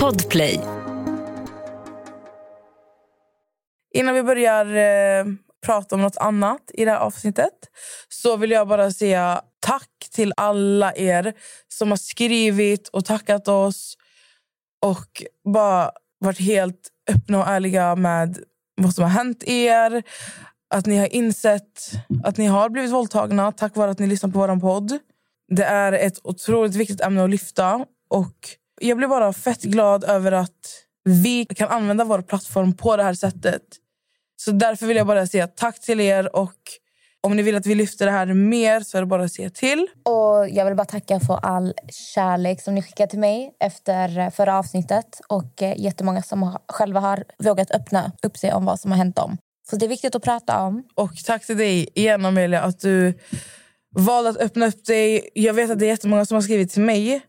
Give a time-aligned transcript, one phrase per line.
[0.00, 0.60] Podplay.
[3.94, 5.26] Innan vi börjar eh,
[5.66, 7.52] prata om något annat i det här avsnittet
[8.08, 11.32] så vill jag bara säga tack till alla er
[11.68, 13.96] som har skrivit och tackat oss
[14.82, 15.22] och
[15.52, 18.38] bara varit helt öppna och ärliga med
[18.76, 20.02] vad som har hänt er.
[20.74, 21.92] Att ni har insett
[22.24, 24.98] att ni har blivit våldtagna tack vare att ni lyssnar på vår podd.
[25.48, 27.86] Det är ett otroligt viktigt ämne att lyfta.
[28.08, 33.02] Och jag blir bara fett glad över att vi kan använda vår plattform på det
[33.02, 33.62] här sättet.
[34.36, 36.36] Så därför vill jag bara säga tack till er.
[36.36, 36.54] Och
[37.20, 39.50] om ni vill att vi lyfter det här mer så är det bara att säga
[39.50, 39.86] till.
[40.02, 41.74] Och Jag vill bara tacka för all
[42.14, 45.20] kärlek som ni skickade till mig efter förra avsnittet.
[45.28, 49.16] Och eh, jättemånga som själva har vågat öppna upp sig om vad som har hänt
[49.16, 49.36] dem.
[49.70, 50.84] Så det är viktigt att prata om.
[50.94, 53.18] Och tack till dig igen Amelia att du
[53.96, 55.30] valde att öppna upp dig.
[55.34, 57.22] Jag vet att det är jättemånga som har skrivit till mig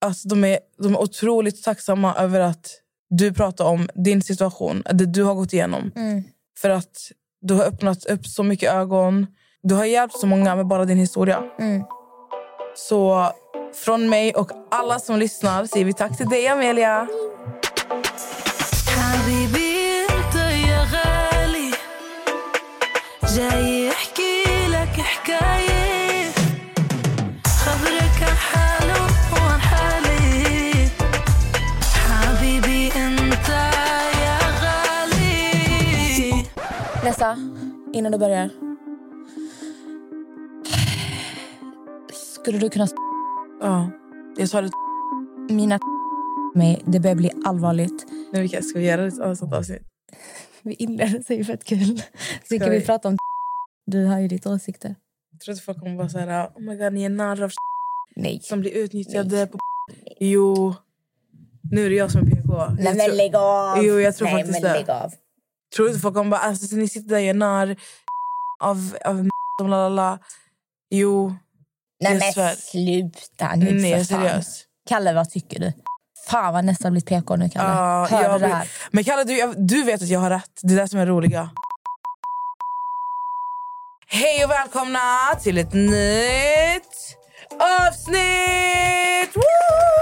[0.00, 2.70] Alltså, de, är, de är otroligt tacksamma över att
[3.10, 5.92] du pratar om din situation, det du har gått igenom.
[5.96, 6.24] Mm.
[6.58, 9.26] För att du har öppnat upp så mycket ögon.
[9.62, 11.42] Du har hjälpt så många med bara din historia.
[11.58, 11.84] Mm.
[12.76, 13.30] Så
[13.84, 17.08] från mig och alla som lyssnar säger vi tack till dig, Amelia.
[18.96, 20.06] Habibi,
[37.06, 37.36] Nessa,
[37.92, 38.50] innan du börjar.
[42.12, 42.86] Skulle du kunna...
[43.60, 43.90] Ja,
[44.38, 44.70] jag sa det.
[45.50, 45.78] Mina
[46.54, 48.06] mig, det börjar bli allvarligt.
[48.32, 49.82] Nu vilka ska vi göra ett sånt avsnitt?
[50.62, 51.98] Vi inleder så är fett kul.
[51.98, 52.04] Så
[52.44, 52.84] Ska kan vi vi?
[52.84, 53.16] prata om...
[53.86, 54.94] Du har ju ditt åsikter.
[55.32, 57.50] Jag tror att folk kommer bara säga oh my god, ni är narr av
[58.16, 58.40] Nej.
[58.42, 59.46] som blir utnyttjade.
[59.46, 59.58] På...
[60.20, 60.74] Jo,
[61.70, 62.66] nu är det jag som är PK.
[62.78, 63.84] Nej, men lägg av!
[63.84, 65.12] Jo, jag tror Nej, faktiskt men lägg av.
[65.76, 67.76] Tror inte folk kommer bara alltså, ni sitter där och gör narr
[68.60, 69.28] av, av
[69.60, 70.18] som lalala.
[70.90, 71.34] Jo,
[72.00, 72.54] Nej, men svär.
[72.54, 74.22] sluta nu nej, för fan.
[74.22, 74.62] seriös.
[74.88, 75.72] Kalle, vad tycker du?
[76.28, 77.68] Fan vad nästan blivit PK nu, Kalle.
[77.68, 78.68] Ja, Hör jag du det här?
[78.90, 80.60] Men Kalle, du, jag, du vet att jag har rätt.
[80.62, 81.50] Det är det som är roliga.
[84.08, 85.00] Hej och välkomna
[85.42, 87.16] till ett nytt
[87.60, 89.36] avsnitt!
[89.36, 89.95] Woo!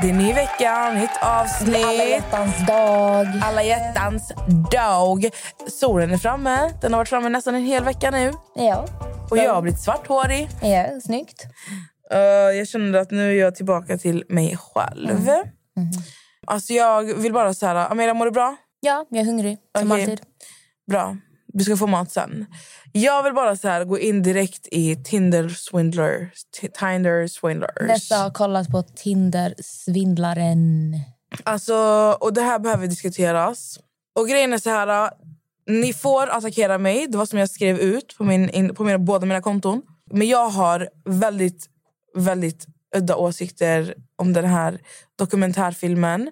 [0.00, 2.08] Det är ny vecka, nytt är alla avsnitt.
[2.10, 3.26] hjärtans dag.
[3.42, 4.32] Alla hjärtans
[4.72, 5.30] dag.
[5.68, 6.72] Solen är framme.
[6.80, 8.32] Den har varit framme nästan en hel vecka nu.
[8.54, 8.86] Ja,
[9.30, 10.48] Och jag har blivit svarthårig.
[10.62, 11.44] ja snyggt.
[12.14, 12.18] Uh,
[12.56, 15.28] jag kände att nu är jag tillbaka till mig själv.
[16.46, 18.56] Alltså jag vill bara här, Amelia mår du bra?
[18.80, 20.02] Ja, jag är hungrig som Okej.
[20.02, 20.20] alltid.
[20.90, 21.16] Bra.
[21.46, 22.46] Du ska få mat sen.
[22.92, 26.44] Jag vill bara så här gå in direkt i Tinder swindlers.
[26.60, 27.88] T- Tinder swindlers.
[27.88, 30.94] Nessa har kollat på Tinder-svindlaren.
[31.44, 31.74] Alltså,
[32.20, 33.78] och det här behöver diskuteras.
[34.18, 35.10] Och grejen är så här,
[35.66, 37.06] ni får attackera mig.
[37.08, 39.82] Det var som jag skrev ut på, min, in, på mina, båda mina konton.
[40.10, 41.66] Men jag har väldigt,
[42.14, 42.66] väldigt
[42.96, 44.80] udda åsikter om den här
[45.18, 46.30] dokumentärfilmen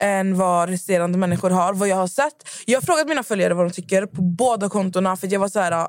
[0.00, 1.74] än vad resterande människor har.
[1.74, 2.48] Vad jag har sett.
[2.66, 5.16] Jag har frågat mina följare vad de tycker på båda kontona.
[5.16, 5.84] För jag var så här,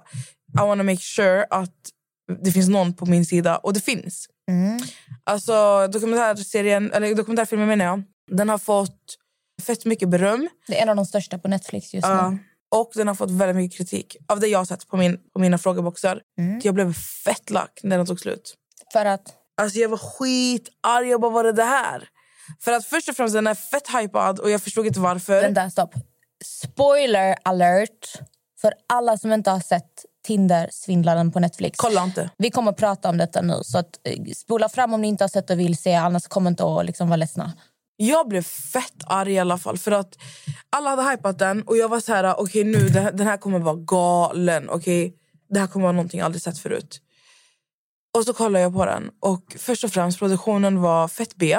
[0.53, 1.75] I wanna make sure att
[2.43, 3.57] det finns någon på min sida.
[3.57, 4.27] Och det finns.
[5.23, 8.03] Alltså dokumentärserien, eller dokumentärfilmen menar jag.
[8.31, 9.17] Den har fått
[9.61, 10.49] fett mycket beröm.
[10.67, 12.13] Det är en av de största på Netflix just nu.
[12.71, 14.17] och den har fått väldigt mycket kritik.
[14.27, 16.21] Av det jag har sett på, min, på mina frågeboxar.
[16.63, 18.55] Jag blev fett lack när den tog slut.
[18.93, 19.33] För att...
[19.61, 21.07] Alltså jag var skitarg.
[21.09, 22.07] Jag bara, vad är det här?
[22.59, 25.41] För att först och främst den är fett hypad och jag förstod inte varför.
[25.41, 25.93] Vänta, stopp.
[26.43, 28.19] Spoiler alert
[28.61, 31.77] för alla som inte har sett Tinder-svindlaren på Netflix.
[31.77, 32.29] Kolla inte.
[32.37, 33.59] Vi kommer att prata om detta nu.
[33.63, 35.93] Så att, eh, spola fram om ni inte har sett och vill se.
[35.93, 37.53] Annars kommer inte att liksom vara ledsna.
[37.97, 39.77] Jag blev fett arg i alla fall.
[39.77, 40.17] För att
[40.69, 43.75] alla hade hypat den och jag var så här, okej nu den här, kommer vara
[43.75, 44.69] galen.
[44.69, 45.13] Okej,
[45.49, 47.01] det här kommer vara någonting jag aldrig sett förut.
[48.17, 51.57] Och så kollade jag på den och först och främst produktionen var fett B.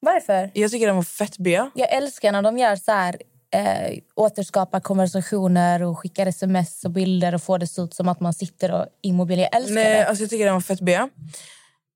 [0.00, 0.50] Varför?
[0.54, 1.60] Jag tycker den var fett B.
[1.74, 3.16] Jag älskar när de gör så här,
[3.50, 8.20] eh, återskapar konversationer och skickar sms och bilder och får det se ut som att
[8.20, 9.38] man sitter och immobil.
[9.38, 10.06] Jag älskar Nej, det.
[10.06, 11.00] alltså jag tycker den var fett B.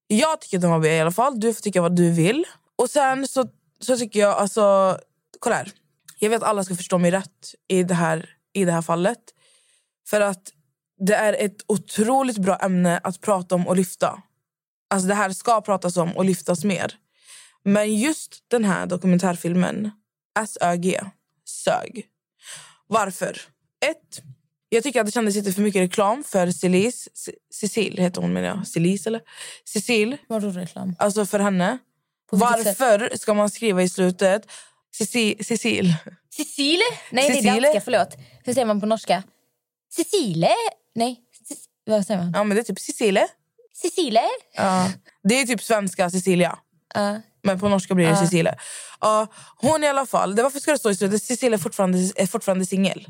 [0.06, 1.40] Jag tycker den var B i alla fall.
[1.40, 2.44] Du får tycka vad du vill.
[2.76, 3.48] Och sen så,
[3.80, 4.98] så tycker jag, alltså,
[5.38, 5.70] kolla här.
[6.18, 9.18] Jag vet att alla ska förstå mig rätt i det här, i det här fallet.
[10.08, 10.52] För att
[10.98, 14.22] det är ett otroligt bra ämne att prata om och lyfta.
[14.90, 16.94] Alltså det här ska pratas om och lyftas mer.
[17.64, 19.90] Men just den här dokumentärfilmen,
[20.46, 21.00] SÖG,
[21.44, 22.06] sög.
[22.86, 23.40] Varför?
[23.86, 24.22] Ett,
[24.68, 27.08] jag tycker att det kändes lite för mycket reklam för Celis.
[27.14, 28.66] C- Cecil heter hon menar jag.
[28.68, 29.20] Celis eller?
[29.68, 30.16] Cecil.
[30.28, 30.96] Vadå reklam?
[30.98, 31.78] Alltså för henne.
[32.30, 32.80] vilket sätt?
[32.80, 34.46] Varför ska man skriva i slutet
[34.96, 35.44] Cecil?
[35.44, 35.94] Cecil.
[36.36, 36.82] Cecile?
[37.10, 37.60] Nej, det är Cecile?
[37.60, 37.80] danska.
[37.80, 38.08] Förlåt.
[38.44, 39.22] Hur säger man på norska?
[39.90, 40.48] Cecile?
[40.94, 41.20] Nej,
[41.50, 42.32] Ce- vad säger man?
[42.34, 43.28] Ja, men det är typ Cecile.
[43.82, 44.22] Cecile?
[44.54, 44.90] Ja.
[45.22, 46.58] Det är typ svenska Cecilia.
[46.94, 47.20] Ja.
[47.42, 48.54] Men på norska blir det Cecilia.
[49.00, 50.34] Ja, hon i alla fall.
[50.36, 51.22] Det, varför ska det stå i slutet?
[51.22, 53.06] Cecilia är fortfarande, är fortfarande singel.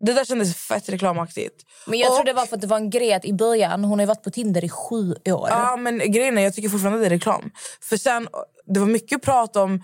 [0.00, 1.62] Det där kändes fett reklamaktigt.
[1.86, 3.98] Men jag Och- tror det var för att det var en grej i början, hon
[3.98, 5.48] har ju varit på Tinder i sju år.
[5.50, 7.50] Ja, men grejen är, jag tycker fortfarande det är reklam.
[7.82, 8.28] För sen,
[8.66, 9.82] det var mycket prat om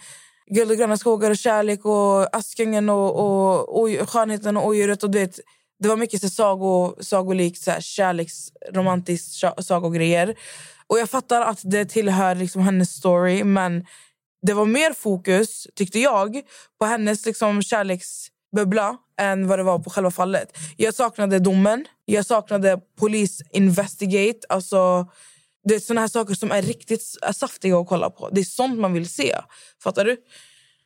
[0.55, 5.03] guld och gröna skogar och kärlek och Askungen och, och, och skönheten och odjuret.
[5.03, 5.41] Och du vet,
[5.79, 10.35] det var mycket så sago, sagolikt, så här, kärleksromantiskt sa- sagogrejer.
[10.91, 13.87] Och jag fattar att det tillhör liksom hennes story, men
[14.43, 16.43] det var mer fokus, tyckte jag,
[16.79, 20.59] på hennes liksom kärleksbubbla än vad det var på själva fallet.
[20.77, 24.39] Jag saknade domen, jag saknade police investigate.
[24.49, 25.07] Alltså,
[25.65, 27.03] det är såna här saker som är riktigt
[27.33, 28.29] saftiga att kolla på.
[28.29, 29.37] Det är sånt man vill se.
[29.83, 30.17] Fattar du?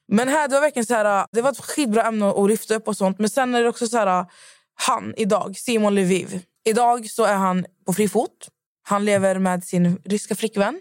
[0.08, 2.88] Men här, det var verkligen så här, det var ett skitbra ämne att lyfta upp
[2.88, 3.18] och sånt.
[3.18, 4.26] Men sen är det också så här,
[4.74, 6.42] han idag, Simon Lviv.
[6.64, 8.48] Idag så är han på fri fot.
[8.86, 10.80] Han lever med sin ryska flickvän.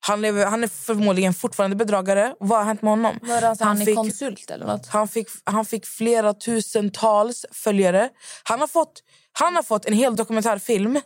[0.00, 2.34] Han, lever, han är förmodligen fortfarande bedragare.
[2.40, 3.18] Vad har hänt med honom?
[3.22, 4.86] Var alltså han, är fick- konsult eller något?
[4.86, 8.08] han fick, han fick flera tusentals följare.
[8.44, 9.02] Han har, fått,
[9.32, 11.00] han har fått en hel dokumentärfilm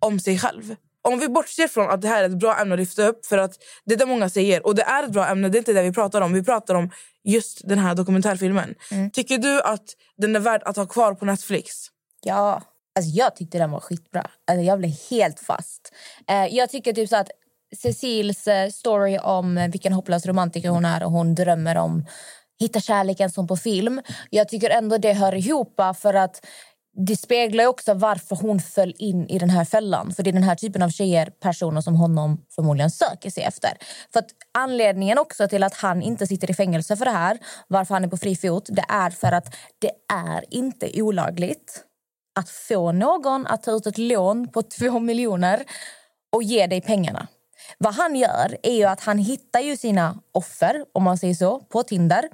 [0.00, 0.76] om sig själv.
[1.02, 3.38] Om vi bortser från att det här är ett bra ämne att lyfta upp för
[3.38, 3.52] att
[3.84, 4.66] det är det många säger.
[4.66, 6.32] Och det är ett bra ämne, det är inte det vi pratar om.
[6.32, 6.90] Vi pratar om
[7.24, 8.74] just den här dokumentärfilmen.
[9.12, 9.84] Tycker du att
[10.16, 11.72] den är värd att ha kvar på Netflix?
[12.22, 12.62] Ja.
[12.96, 14.30] Alltså jag tyckte den var skitbra.
[14.46, 15.92] Alltså jag blev helt fast.
[16.28, 17.30] Eh, jag tycker typ så att
[17.76, 22.06] Cecils eh, story om vilken hopplös romantiker hon är och hon drömmer om
[22.58, 24.00] hitta kärleken som på film.
[24.30, 26.46] Jag tycker ändå det hör ihop eh, för att
[27.06, 30.12] det speglar också varför hon föll in i den här fällan.
[30.12, 33.70] För det är den här typen av tjejer, personer som honom förmodligen söker sig efter.
[34.12, 34.28] För att
[34.58, 37.38] anledningen också till att han inte sitter i fängelse för det här,
[37.68, 41.82] varför han är på fri fot, det är för att det är inte olagligt
[42.36, 45.64] att få någon att ta ut ett lån på två miljoner
[46.32, 47.26] och ge dig pengarna.
[47.78, 51.60] Vad han gör är ju att han hittar ju sina offer, om man säger så,
[51.60, 52.28] på Tinder.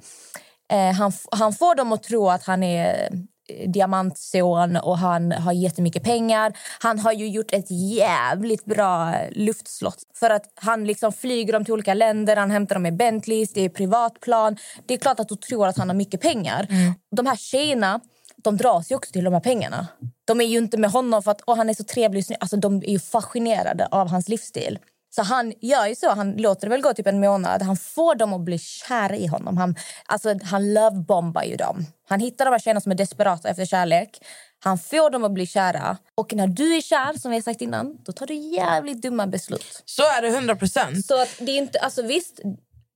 [0.71, 3.09] Eh, han, han får dem att tro att han är
[3.49, 6.53] eh, diamantson och han har jättemycket pengar.
[6.79, 10.03] Han har ju gjort ett jävligt bra luftslott.
[10.15, 13.61] För att han liksom flyger dem till olika länder, han hämtar dem med Bentleys, det
[13.61, 14.57] är privatplan.
[14.85, 16.67] Det är klart att du tror att han har mycket pengar.
[17.15, 17.99] De här tjejerna
[18.43, 19.87] de dras ju också till de här pengarna.
[20.25, 22.25] De är ju inte med honom för att åh, han är så trevlig.
[22.39, 24.79] Alltså, de är ju fascinerade av hans livsstil.
[25.15, 26.09] Så han gör ju så.
[26.09, 27.61] Han låter det väl gå typ en månad.
[27.61, 29.57] Han får dem att bli kära i honom.
[29.57, 29.75] Han,
[30.05, 31.85] alltså, han lovebombar ju dem.
[32.09, 34.19] Han hittar de här tjejerna som är desperata efter kärlek.
[34.59, 35.97] Han får dem att bli kära.
[36.15, 39.27] Och när du är kär, som vi har sagt innan, då tar du jävligt dumma
[39.27, 39.81] beslut.
[39.85, 41.05] Så är det 100 procent.
[41.05, 42.39] Så att det är inte, alltså visst,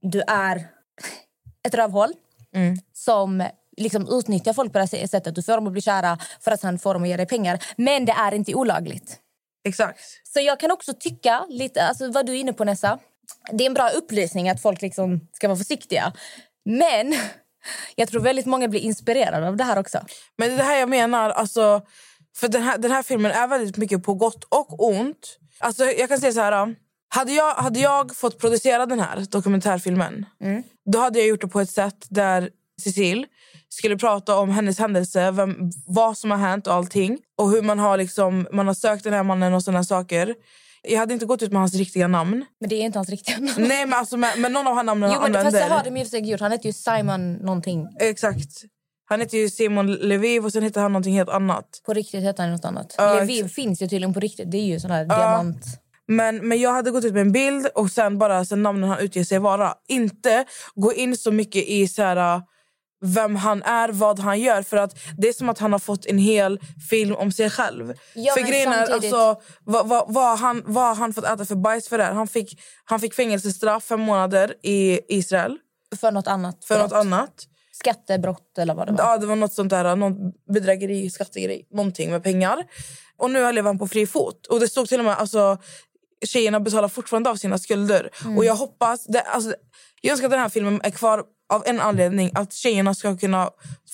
[0.02, 0.68] du är
[1.68, 2.14] ett rövhål
[2.94, 3.44] som
[3.77, 5.35] liksom utnyttjar folk på det här sättet.
[5.35, 7.59] Du får dem att bli kära för att sen får dem att ge dig pengar.
[7.77, 9.18] Men det är inte olagligt.
[9.68, 10.00] Exakt.
[10.33, 13.00] Så jag kan också tycka, lite, alltså vad du är inne på Nessa,
[13.51, 16.13] det är en bra upplysning att folk liksom ska vara försiktiga.
[16.65, 17.15] Men
[17.95, 20.06] jag tror väldigt många blir inspirerade av det här också.
[20.38, 21.29] Men det är det här jag menar.
[21.29, 21.81] Alltså,
[22.35, 25.38] för den här, den här filmen är väldigt mycket på gott och ont.
[25.59, 26.75] Alltså, jag kan säga så här.
[27.09, 30.25] Hade jag, hade jag fått producera den här dokumentärfilmen
[30.91, 32.50] då hade jag gjort det på ett sätt där
[32.81, 33.25] Cecil
[33.77, 37.17] skulle prata om hennes händelse, vem, vad som har hänt och allting.
[37.38, 40.36] Och hur man har, liksom, man har sökt den här mannen och såna saker.
[40.84, 42.46] Jag hade inte gått ut med hans riktiga namn.
[42.60, 43.67] Men det är inte hans riktiga namn.
[43.67, 45.98] Nej, men, alltså, med, med någon av hans namnen Jo, men fast det har de
[45.98, 46.39] ju för sig gjort.
[46.39, 47.88] Han heter ju Simon någonting.
[48.00, 48.50] Exakt.
[49.10, 51.81] Han heter ju Simon Leviv och sen heter han någonting helt annat.
[51.86, 52.96] På riktigt heter han något annat.
[53.24, 54.51] Lviv ex- finns ju tydligen på riktigt.
[54.51, 55.65] Det är ju sån här diamant...
[56.10, 59.00] Men, men jag hade gått ut med en bild och sen bara sen namnen han
[59.00, 59.74] utger sig vara.
[59.88, 62.41] Inte gå in så mycket i så här, uh,
[63.01, 64.62] vem han är, vad han gör.
[64.62, 67.94] För att Det är som att han har fått en hel film om sig själv.
[68.16, 71.56] Ja, för grejen är, samtidigt- alltså, vad, vad, vad, han, vad han fått äta för
[71.56, 72.13] bajs för det här?
[72.13, 75.58] Han fick, han fick fängelsestraff fem månader i Israel
[76.00, 76.66] För något annat.
[76.66, 76.92] för brott.
[76.92, 77.48] något annat.
[77.72, 79.00] Skattebrott eller vad det var.
[79.04, 80.16] Ja, det var något sånt där, någon
[80.54, 82.63] bedrägeri, skattegrej, någonting med pengar.
[83.18, 84.46] Och nu lever han på fri fot.
[84.48, 85.58] Och det stod till och med, alltså,
[86.25, 88.10] tjejerna betalar fortfarande av sina skulder.
[88.25, 88.38] Mm.
[88.38, 89.56] Och jag hoppas, det, alltså,
[90.01, 92.32] jag önskar att den här filmen är kvar av en anledning.
[92.36, 93.50] Att tjejerna ska kunna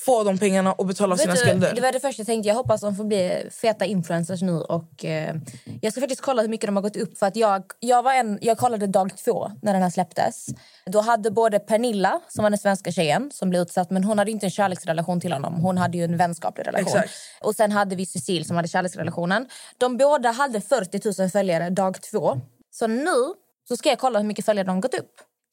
[0.06, 1.76] få de pengarna och betala av sina Vet du, skulder.
[1.76, 2.48] det var det första jag tänkte.
[2.48, 4.62] Jag hoppas de får bli feta influencers nu.
[4.62, 5.36] Och, eh,
[5.82, 7.18] jag ska faktiskt kolla hur mycket de har gått upp.
[7.18, 10.48] För att jag, jag, var en, jag kollade dag två när den här släpptes.
[10.86, 14.32] Då hade både Pernilla, som var den svenska tjejen som blev utsatt, men hon hade
[14.32, 15.54] inte en kärleksrelation till honom.
[15.54, 16.88] Hon hade ju en vänskaplig relation.
[16.88, 17.14] Exakt.
[17.42, 19.48] Och sen hade vi Cecil som hade kärleksrelationen.
[19.78, 22.40] De båda hade 40 000 följare dag två.
[22.72, 23.34] Så nu
[23.68, 25.12] så ska jag kolla hur mycket följare de har gått upp.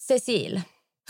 [0.08, 0.60] Cecil.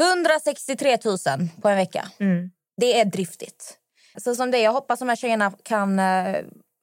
[0.00, 1.19] 163 000
[1.62, 2.09] på en vecka.
[2.19, 2.50] Mm.
[2.76, 3.76] Det är driftigt.
[4.16, 6.37] Så som det är, jag hoppas de här tjejerna kan uh,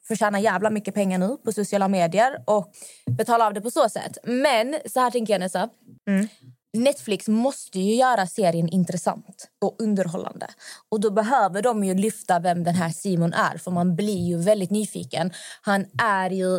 [0.07, 2.71] förtjäna jävla mycket pengar nu på sociala medier och
[3.17, 4.17] betala av det på så sätt.
[4.23, 5.69] Men så här tänker jag Nessa.
[6.07, 6.27] Mm.
[6.73, 10.47] Netflix måste ju göra serien intressant och underhållande.
[10.89, 14.37] Och då behöver de ju lyfta vem den här Simon är för man blir ju
[14.37, 15.31] väldigt nyfiken.
[15.61, 16.57] Han är ju,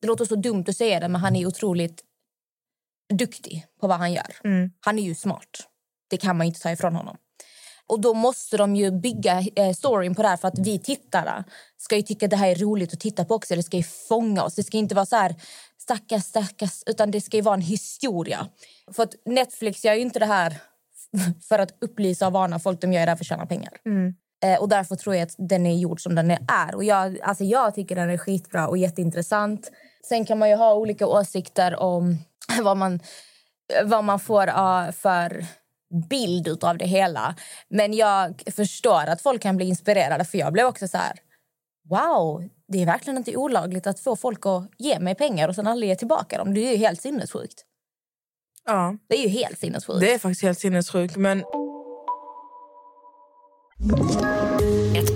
[0.00, 2.02] det låter så dumt att säga det, men han är otroligt
[3.14, 4.36] duktig på vad han gör.
[4.44, 4.70] Mm.
[4.80, 5.68] Han är ju smart.
[6.12, 7.16] Det kan man inte ta ifrån honom.
[7.86, 11.44] Och då måste de ju bygga eh, storyn på det här för att vi tittare
[11.78, 13.56] ska ju tycka att det här är roligt att titta på också.
[13.56, 14.54] Det ska ju fånga oss.
[14.54, 15.34] Det ska inte vara så här
[15.78, 18.48] stackars, stackars, utan det ska ju vara en historia.
[18.92, 20.56] För att Netflix gör ju inte det här
[21.48, 22.80] för att upplysa och varna folk.
[22.80, 23.72] De gör det här för att tjäna pengar.
[23.86, 24.14] Mm.
[24.44, 26.74] Eh, och därför tror jag att den är gjord som den är.
[26.74, 29.70] Och jag, alltså jag tycker den är skitbra och jätteintressant.
[30.08, 32.18] Sen kan man ju ha olika åsikter om
[32.62, 33.00] vad man,
[33.84, 35.46] vad man får uh, för
[36.10, 37.34] bild av det hela.
[37.68, 40.24] Men jag förstår att folk kan bli inspirerade.
[40.24, 41.12] För jag blev också så här...
[41.90, 45.66] Wow, det är verkligen inte olagligt att få folk att ge mig pengar och sen
[45.66, 46.54] aldrig ge tillbaka dem.
[46.54, 47.64] Det är ju helt sinnessjukt.
[48.64, 50.00] Ja, Det är ju helt sinnessjukt.
[50.00, 51.16] det är faktiskt helt sinnessjukt.
[51.16, 51.44] Men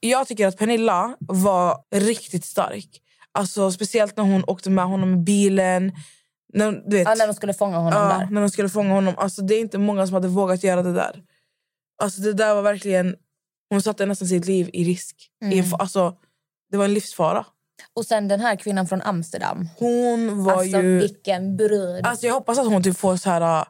[0.00, 3.00] Jag tycker att Pernilla var riktigt stark.
[3.32, 5.92] Alltså, speciellt när hon åkte med honom i bilen.
[6.52, 8.28] När, du vet, Ja, när de skulle fånga honom ja, där.
[8.30, 9.14] när de skulle fånga honom.
[9.16, 11.22] Alltså, det är inte många som hade vågat göra det där.
[12.02, 13.16] Alltså, det där var verkligen...
[13.70, 15.16] Hon satte nästan sitt liv i risk.
[15.44, 15.70] I, Mm.
[15.78, 16.14] alltså,
[16.70, 17.46] det var en livsfara.
[17.94, 19.68] Och sen den här kvinnan från Amsterdam.
[19.78, 20.98] Hon var Alltså ju...
[20.98, 22.06] vilken brud.
[22.06, 23.64] Alltså, jag hoppas att hon typ får så här, äh,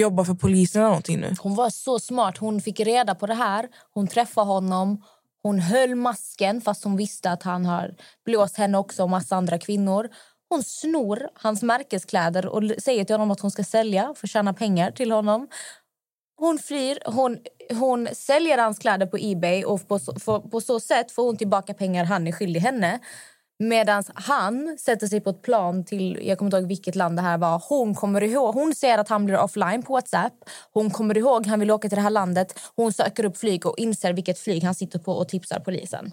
[0.00, 1.34] jobba för polisen eller någonting nu.
[1.40, 2.36] Hon var så smart.
[2.38, 3.68] Hon fick reda på det här.
[3.94, 5.04] Hon träffade honom.
[5.42, 7.94] Hon höll masken fast hon visste att han har
[8.24, 10.08] blåst henne också och massa andra kvinnor.
[10.48, 14.54] Hon snor hans märkeskläder och säger till honom att hon ska sälja för att tjäna
[14.54, 15.48] pengar till honom.
[16.36, 17.38] Hon flyr, hon,
[17.72, 21.36] hon säljer hans kläder på Ebay och på så, för, på så sätt får hon
[21.36, 23.00] tillbaka pengar han är skyldig henne.
[23.62, 27.22] Medan han sätter sig på ett plan till, jag kommer inte ihåg vilket land det
[27.22, 27.62] här var.
[27.68, 30.32] Hon kommer ihåg, hon ser att han blir offline på Whatsapp.
[30.72, 32.58] Hon kommer ihåg han vill åka till det här landet.
[32.76, 36.12] Hon söker upp flyg och inser vilket flyg han sitter på och tipsar polisen.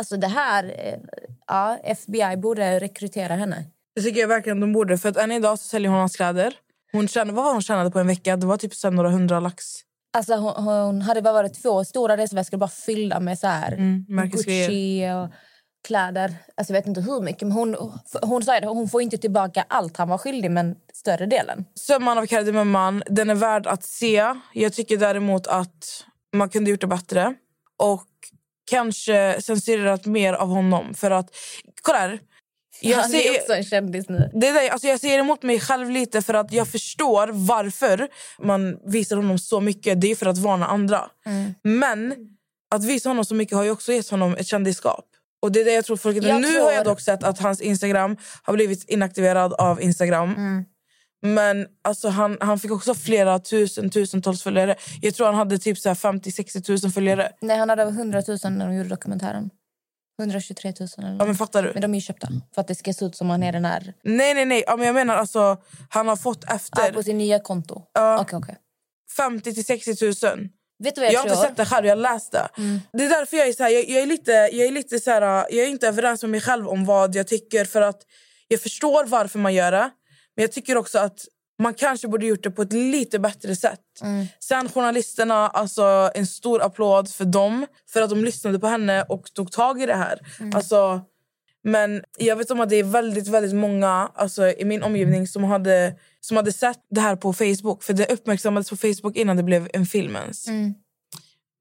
[0.00, 0.98] Alltså det här, eh,
[1.46, 3.64] ja, FBI borde rekrytera henne.
[3.94, 4.98] Det tycker jag verkligen de borde.
[4.98, 6.54] För att än idag så säljer hon hans kläder.
[6.92, 8.36] Hon tjänade, vad var hon tjänade på en vecka?
[8.36, 9.64] Det var typ så några hundra lax.
[10.12, 14.28] Alltså hon, hon hade bara varit två stora resväskor bara fyllda med så här Mm.
[14.30, 15.28] Gucci och
[15.86, 16.34] kläder.
[16.54, 17.42] Alltså jag vet inte hur mycket.
[17.42, 17.76] Men hon,
[18.22, 21.64] hon sa att hon får inte tillbaka allt han var skyldig, men större delen.
[21.74, 24.34] Sömman av Kardemumman, den är värd att se.
[24.54, 27.34] Jag tycker däremot att man kunde gjort det bättre.
[27.76, 28.06] Och
[28.70, 30.94] kanske censurerat mer av honom.
[30.94, 31.36] För att,
[31.82, 32.20] kolla här.
[32.82, 34.30] Jag han är också en kändis nu.
[34.32, 38.08] det där, alltså jag ser emot mig själv lite för att jag förstår varför
[38.38, 40.00] man visar honom så mycket.
[40.00, 41.10] Det är för att varna andra.
[41.62, 42.14] Men
[42.70, 45.04] att visa honom så mycket har ju också gett honom ett kändisskap.
[45.42, 46.16] Och det är det jag tror folk...
[46.16, 50.34] Jag nu tror- har jag dock sett att hans Instagram har blivit inaktiverad av Instagram.
[50.34, 50.64] Mm.
[51.22, 54.76] Men alltså, han, han fick också flera tusen, tusentals följare.
[55.00, 57.32] Jag tror han hade typ så här 50-60 tusen följare.
[57.40, 59.50] Nej, han hade över 100 000 när de gjorde dokumentären.
[60.20, 61.72] 123 000 eller Ja, men fattar du?
[61.72, 63.64] Men de är ju köpta för att det ska se ut som han är den
[63.64, 63.94] här...
[64.04, 64.64] Nej, nej, nej.
[64.66, 65.56] Ja, men jag menar alltså,
[65.90, 67.82] han har fått Ah, efter på sin nya konto.
[67.92, 68.20] Ja.
[68.20, 68.56] Okej, okej.
[69.18, 70.48] 50-60 tusen.
[70.82, 72.48] Vet du vad jag, Jag har inte sett det själv, jag har läst det.
[72.92, 75.10] Det är därför jag är så här, jag, jag är lite, jag är lite så
[75.10, 77.64] här, jag är inte överens med mig själv om vad jag tycker.
[77.64, 78.00] För att
[78.48, 79.90] Jag förstår varför man gör det,
[80.36, 81.18] men jag tycker också att
[81.62, 83.80] man kanske borde gjort det på ett lite bättre sätt.
[84.40, 87.66] Sen journalisterna, alltså en stor applåd för dem.
[87.92, 90.18] För att de lyssnade på henne och tog tag i det här.
[90.54, 91.00] Alltså,
[91.64, 95.44] men jag vet om att det är väldigt, väldigt många alltså, i min omgivning som
[95.44, 97.82] hade, som hade sett det här på Facebook.
[97.82, 100.46] För det uppmärksammades på Facebook innan det blev en film ens.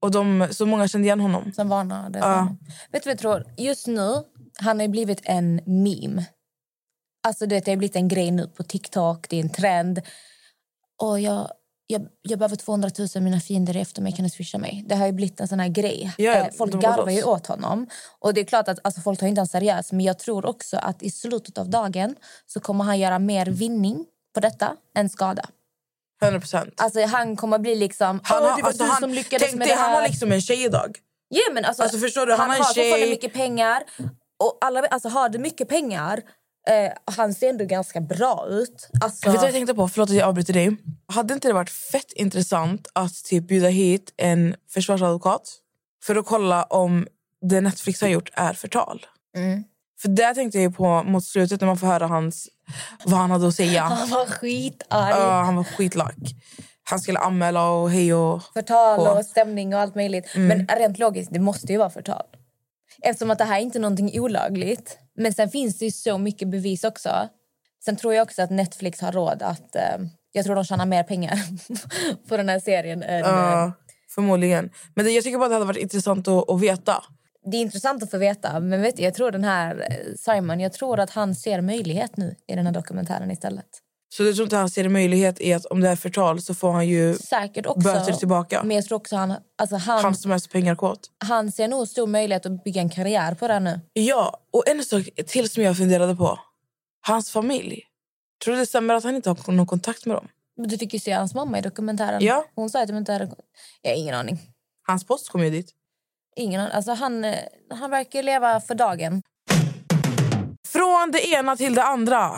[0.01, 1.51] Och de, så många kände igen honom.
[1.53, 2.19] Som varnade.
[2.19, 2.55] Ja.
[2.91, 3.45] Vet du vad jag tror?
[3.57, 4.23] Just nu,
[4.57, 6.25] han har blivit en meme.
[7.27, 10.01] Alltså du vet, det har blivit en grej nu på TikTok, det är en trend.
[11.01, 11.51] Och jag,
[11.91, 14.83] jag, jag behöver 200 000, mina fiender är efter mig, kan du swisha mig?
[14.87, 16.13] Det har ju blivit en sån här grej.
[16.17, 17.87] Ja, Eh, folk garvar ju åt honom.
[18.19, 20.77] Och det är klart att alltså, folk tar inte han seriöst, men jag tror också
[20.77, 22.15] att i slutet av dagen
[22.45, 25.43] så kommer han göra mer vinning på detta än skada.
[26.21, 26.73] 100 procent.
[26.77, 28.19] Alltså han kommer bli liksom...
[28.23, 30.01] Han "Åh, har, alltså, han, som lyckades tänk med det han här.
[30.01, 30.97] har liksom en tjej idag.
[31.29, 32.31] Ja, men alltså, Alltså, förstår du?
[32.31, 33.83] Han han har fortfarande mycket pengar.
[34.43, 36.21] Och alla, alltså, har du mycket pengar,
[36.67, 38.89] eh, han ser ändå ganska bra ut.
[39.01, 39.87] Alltså, Vet du vad jag tänkte på?
[39.87, 40.77] Förlåt att jag avbryter dig.
[41.07, 45.41] Hade inte det varit fett intressant att typ bjuda hit en försvarsadvokat
[46.03, 47.07] för att kolla om
[47.41, 49.05] det Netflix har gjort är förtal?
[49.37, 49.63] Mm.
[50.01, 52.47] För det tänkte jag på mot slutet när man får höra hans,
[53.03, 53.81] vad han hade att säga.
[53.81, 55.09] Han var skitarg.
[55.09, 56.15] Ja, han var skitlack.
[56.83, 58.43] Han skulle anmäla och hej och...
[58.53, 59.03] förtal på.
[59.03, 60.29] och stämning och allt möjligt.
[60.35, 62.23] Men rent logiskt, det måste ju vara förtal.
[63.01, 64.97] Eftersom att det här är inte någonting olagligt.
[65.19, 67.29] Men sen finns det ju så mycket bevis också.
[67.85, 69.75] Sen tror jag också att Netflix har råd att...
[69.75, 69.97] Eh,
[70.31, 71.39] jag tror de tjänar mer pengar
[72.27, 73.19] på den här serien än...
[73.19, 73.71] Ja, eh,
[74.15, 74.69] förmodligen.
[74.95, 77.03] Men det, jag tycker bara att det hade varit intressant att, att veta.
[77.51, 78.59] det är intressant att få veta.
[78.59, 82.17] Men vet du, jag tror den här eh, Simon, jag tror att han ser möjlighet
[82.17, 83.69] nu i den här dokumentären istället.
[84.11, 86.53] Så du tror inte han ser en möjlighet i att om det är förtal så
[86.53, 87.79] får han ju Säkert också.
[87.79, 88.63] böter tillbaka?
[88.63, 90.99] Men jag tror också han, alltså han, Han som är så pengarkåt.
[91.25, 93.79] han ser nog stor möjlighet att bygga en karriär på det nu.
[93.93, 96.39] Ja, och en sak till som jag funderade på.
[97.07, 97.81] Hans familj.
[98.43, 100.27] Tror du det stämmer att han inte har någon kontakt med dem?
[100.67, 102.23] Du fick ju se hans mamma i dokumentären.
[102.23, 102.45] Ja.
[102.55, 103.29] Hon sa att de inte hade...
[103.81, 104.39] Jag har ingen aning.
[104.87, 105.71] Hans post kom ju dit.
[106.35, 106.73] Ingen aning.
[106.73, 107.35] Alltså han, eh,
[107.69, 109.21] han verkar leva för dagen.
[110.67, 112.31] Från det ena till det andra.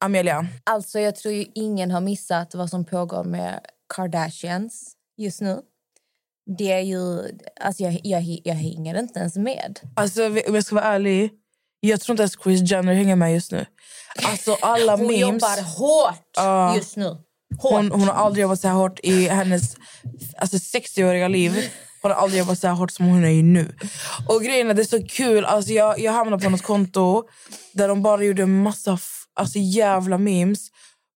[0.00, 0.46] Amelia.
[0.64, 3.60] Alltså jag tror ju ingen har missat vad som pågår med
[3.94, 5.60] Kardashians just nu.
[6.58, 7.20] Det är ju...
[7.60, 9.80] Alltså jag, jag, jag hänger inte ens med.
[9.96, 11.30] Alltså, om jag ska vara ärlig.
[11.80, 13.66] Jag tror inte ens Chris Jenner hänger med just nu.
[14.24, 15.20] Alltså alla Hon memes.
[15.20, 16.76] jobbar hårt Ja.
[16.76, 17.04] just nu.
[17.58, 17.72] Hårt.
[17.72, 19.76] Hon, hon har aldrig jobbat så här hårt i hennes
[20.38, 21.52] alltså 60-åriga liv.
[22.02, 23.74] Hon har aldrig jobbat så här hårt som hon är nu.
[24.28, 25.44] Och grejen är, det är så kul.
[25.44, 27.24] Alltså jag, jag hamnade på något konto
[27.72, 28.98] där de bara gjorde en massa
[29.38, 30.68] alltså jävla memes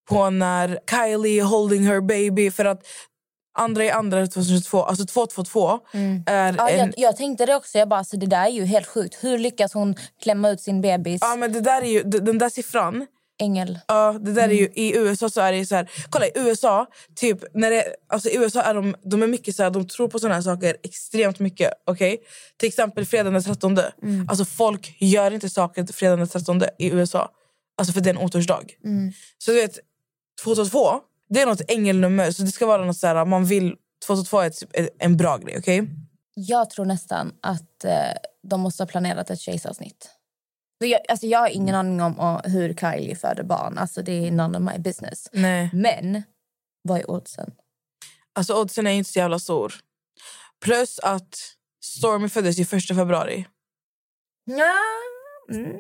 [0.09, 2.51] på när Kylie holding her baby.
[2.51, 2.83] För att
[3.59, 5.81] andra i andra 2022, alltså 222
[6.27, 6.79] är Ja, en...
[6.79, 7.79] jag, jag tänkte det också.
[7.79, 9.25] Jag bara, alltså, det där är ju helt sjukt.
[9.25, 11.19] Hur lyckas hon klämma ut sin bebis?
[11.23, 13.07] Ja, men det där är ju, den där siffran
[13.41, 13.79] Ängel.
[13.89, 15.91] Ja, det där är ju, I USA så är det så här...
[16.11, 19.63] Kolla, i USA, typ, när det, alltså, i USA är de, de är mycket så
[19.63, 21.73] här, de tror på såna här saker extremt mycket.
[21.87, 22.19] Okay?
[22.57, 23.79] Till exempel fredagen den 13.
[24.29, 27.31] Alltså, folk gör inte saker fredagen den 13 i USA.
[27.79, 28.65] Alltså för det är en otursdag.
[29.39, 29.79] Så du vet,
[30.45, 32.31] 222, det är något ängelnummer.
[32.31, 33.77] Så det ska vara något så här, man vill...
[34.07, 35.89] 222 är en bra grej, okej?
[36.35, 37.93] Jag tror nästan att eh,
[38.43, 40.11] de måste ha planerat ett kejsarsnitt.
[40.79, 43.79] Jag, alltså jag har ingen aning om hur Kylie föder barn.
[43.79, 45.29] Alltså det är none of my business.
[45.33, 45.71] Nej.
[45.73, 46.23] Men
[46.83, 47.53] vad är oddsen?
[48.33, 49.75] Alltså oddsen är inte så jävla stor.
[50.61, 51.39] Plus att
[51.85, 53.47] Stormy föddes ju 1 februari.
[54.45, 54.75] Ja,
[55.51, 55.79] mm.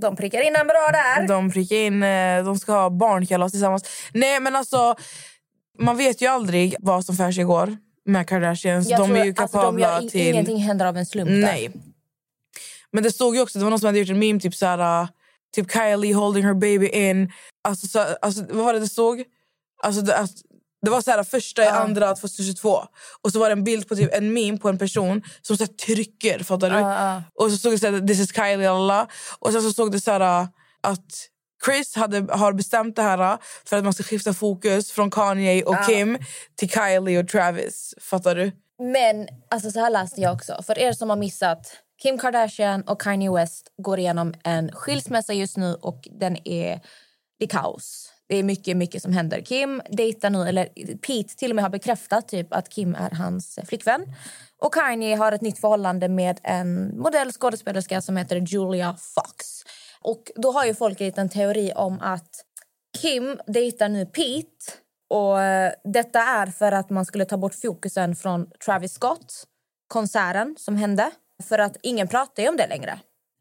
[0.00, 1.28] De prickar in en bra där.
[1.28, 3.84] De prickar in, eh, de ska ha barnkalas tillsammans.
[4.12, 4.94] Nej men alltså,
[5.78, 8.90] man vet ju aldrig vad som för sig går med Kardashians.
[8.90, 10.20] Jag de tror, är ju alltså, kapabla gör in, till...
[10.20, 11.30] Ingenting händer av en slump.
[11.30, 11.38] där.
[11.38, 11.70] Nej.
[12.92, 15.02] Men det stod ju också, det var någon som hade gjort en meme typ såhär,
[15.02, 15.08] uh,
[15.54, 17.32] typ Kylie holding her baby in.
[17.64, 19.24] Alltså, så, alltså vad var det det stod?
[19.82, 20.30] Alltså det, att,
[20.82, 22.84] det var så här första i andra 2022
[23.22, 25.64] och så var det en bild på typ en meme på en person som så
[25.64, 27.22] här, trycker, fattar du?
[27.34, 29.08] Och så stod det så här, this is Kylie alla.
[29.38, 30.48] Och sen så stod det så här uh,
[30.80, 31.28] att
[31.64, 35.62] Chris hade, har bestämt det här uh, för att man ska skifta fokus från Kanye
[35.62, 36.18] och Kim
[36.56, 37.94] till Kylie och Travis.
[38.00, 38.52] Fattar du?
[38.82, 40.62] Men alltså, så här läste jag också.
[40.66, 41.72] För er som har missat.
[42.02, 46.80] Kim Kardashian och Kanye West går igenom en skilsmässa just nu och den är,
[47.38, 48.12] det är kaos.
[48.28, 49.40] Det är mycket, mycket som händer.
[49.40, 50.64] Kim dejtar nu, eller
[50.96, 54.14] Pete till och med har bekräftat typ att Kim är hans flickvän.
[54.58, 59.46] Och Kanye har ett nytt förhållande med en modellskådespelerska som heter Julia Fox.
[60.00, 62.30] Och då har ju folk en liten teori om att
[62.98, 64.72] Kim dejtar nu Pete
[65.10, 69.44] och eh, detta är för att man skulle ta bort fokusen från Travis Scott,
[69.88, 71.10] konserten som hände.
[71.42, 72.98] För att ingen pratar ju om det längre.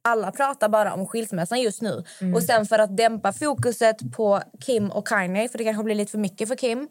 [0.08, 2.04] Alla pratar bara om skilsmässan just nu.
[2.36, 6.12] Och sen för att dämpa fokuset på Kim och Kanye, för det kanske blir lite
[6.12, 6.90] för mycket för Kim,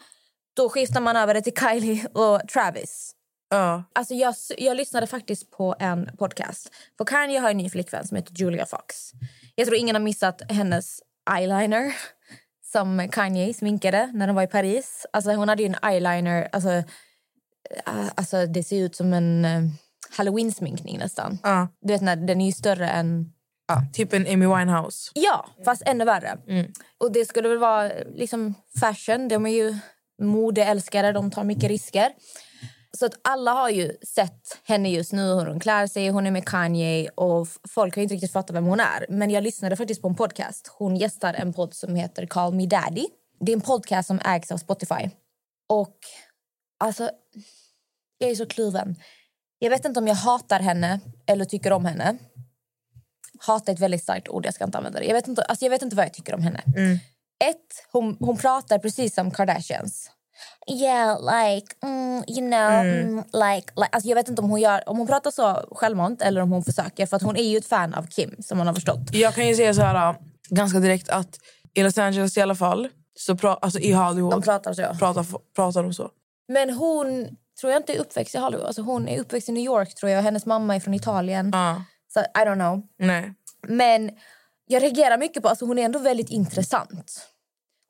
[0.56, 3.12] då skiftar man över det till Kylie och Travis.
[3.50, 3.84] Ja.
[3.92, 6.70] Alltså jag, jag lyssnade faktiskt på en podcast.
[6.98, 9.10] För Kanye har en ny flickvän som heter Julia Fox.
[9.54, 11.00] Jag tror ingen har missat hennes
[11.36, 11.94] eyeliner
[12.72, 15.06] som Kanye sminkade när de var i Paris.
[15.12, 19.70] Alltså hon hade ju en eyeliner, alltså, äh, alltså det ser ut som en uh,
[20.10, 21.38] halloween-sminkning nästan.
[21.42, 21.68] Ja.
[21.80, 23.32] Du vet när den är ju större än...
[23.68, 25.10] Ja, typ en Amy Winehouse.
[25.14, 26.38] Ja, fast ännu värre.
[26.98, 29.28] Och det skulle väl vara liksom fashion.
[29.28, 29.78] De är ju
[30.22, 32.12] modeälskare, de tar mycket risker.
[32.98, 36.30] Så att alla har ju sett henne just nu, hur hon klär sig, hon är
[36.30, 39.06] med Kanye och folk har inte riktigt fattat vem hon är.
[39.08, 40.70] Men jag lyssnade faktiskt på en podcast.
[40.78, 43.06] Hon gästar en podd som heter Call Me Daddy.
[43.40, 45.10] Det är en podcast som ägs av Spotify.
[45.68, 45.96] Och
[46.78, 47.10] alltså,
[48.18, 48.96] jag är så kluven.
[49.58, 52.16] Jag vet inte om jag hatar henne eller tycker om henne.
[53.38, 55.04] Hata är ett väldigt starkt ord, jag ska inte använda det.
[55.06, 56.62] Jag vet inte, alltså jag vet inte vad jag tycker om henne.
[57.44, 60.10] Ett, hon, hon pratar precis som Kardashians.
[60.70, 63.88] Yeah, like, mm, you know, mm, like, like.
[63.92, 66.64] Alltså jag vet inte om hon, gör, om hon pratar så självmant eller om hon
[66.64, 67.06] försöker.
[67.06, 69.00] För att hon är ju ett fan av Kim, som man har förstått.
[69.12, 70.16] Jag kan ju säga så här
[70.50, 71.38] ganska direkt att
[71.74, 72.88] i Los Angeles i alla fall,
[73.18, 74.82] så pra- alltså i Hollywood, De pratar så.
[74.98, 76.10] pratar, pratar de så.
[76.48, 78.66] Men hon tror jag inte är uppväxt i Hollywood.
[78.66, 80.22] Alltså hon är uppväxt i New York tror jag.
[80.22, 81.50] Hennes mamma är från Italien.
[81.52, 81.84] Ja.
[82.08, 82.82] Så I don't know.
[82.98, 83.34] Nej.
[83.68, 84.10] Men
[84.66, 87.28] jag reagerar mycket på, alltså hon är ändå väldigt intressant.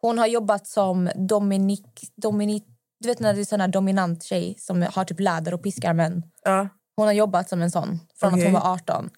[0.00, 2.64] Hon har jobbat som Dominik, Dominik
[3.00, 5.92] du vet när det är sån här dominant tjej som har typ läder och piskar
[5.92, 6.22] män.
[6.44, 6.68] Ja.
[6.96, 8.46] Hon har jobbat som en sån från Okej.
[8.46, 9.10] att hon var 18.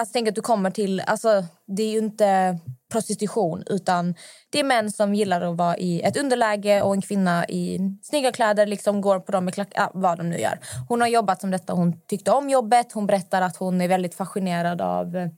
[0.00, 2.58] Alltså tänk att du kommer till, alltså det är ju inte
[2.92, 4.14] prostitution utan
[4.50, 8.32] det är män som gillar att vara i ett underläge och en kvinna i snygga
[8.32, 10.58] kläder liksom går på dem med klack, ja, vad de nu gör.
[10.88, 14.14] Hon har jobbat som detta, hon tyckte om jobbet, hon berättar att hon är väldigt
[14.14, 15.28] fascinerad av eh,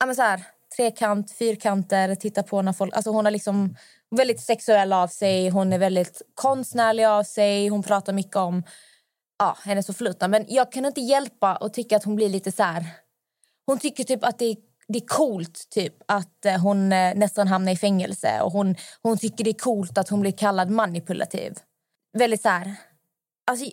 [0.00, 0.40] ja, men så här,
[0.76, 2.96] trekant, fyrkanter, titta på när folk...
[2.96, 3.76] Alltså hon är liksom
[4.16, 8.62] väldigt sexuell av sig, hon är väldigt konstnärlig av sig, hon pratar mycket om
[9.38, 10.28] ja, hennes förflutna.
[10.28, 12.84] Men jag kan inte hjälpa att tycka att hon blir lite så här...
[13.66, 14.56] Hon tycker typ att det är,
[14.88, 18.40] det är coolt typ, att eh, hon eh, nästan hamnar i fängelse.
[18.40, 21.54] Och hon, hon tycker det är coolt att hon blir kallad manipulativ.
[22.18, 22.74] Väldigt så här...
[23.50, 23.66] Alltså,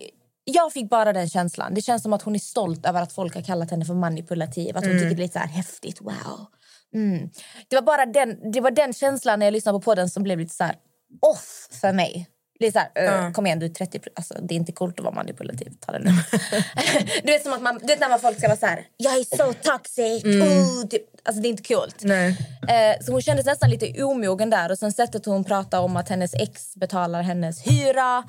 [0.46, 1.74] jag fick bara den känslan.
[1.74, 4.78] Det känns som att hon är stolt över att folk har kallat henne för manipulativ.
[4.78, 6.02] Att hon tycker det är lite så här häftigt.
[6.02, 6.46] Wow.
[6.94, 7.30] Mm.
[7.68, 10.40] Det, var bara den, det var den känslan när jag lyssnade på podden som blev
[10.40, 10.76] lite så här
[11.22, 12.30] off för mig.
[12.74, 15.16] Så här, "Ö, kom igen, du är 30 alltså, Det är inte coolt att vara
[15.16, 15.72] manipulativ.
[15.80, 16.28] Ta det lugnt.
[17.24, 19.14] du vet som att man, du vet när man folk ska vara så här, jag
[19.18, 20.24] är så toxic.
[20.26, 21.02] Oh, typ.
[21.24, 21.96] Alltså det är inte coolt.
[22.02, 22.30] Nej.
[22.68, 24.72] Eh, så hon kändes nästan lite omogen där.
[24.72, 28.24] Och sen sättet hon pratar om att hennes ex betalar hennes hyra.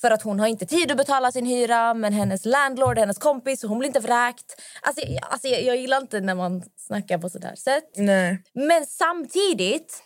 [0.00, 1.94] För att hon har inte tid att betala sin hyra.
[1.94, 4.60] Men hennes landlord är hennes kompis hon blir inte vräkt.
[4.82, 7.84] Alltså, jag- alltså, jag, jag gillar inte när man snackar på sådär sätt.
[7.96, 8.42] Nej.
[8.54, 10.02] Men samtidigt,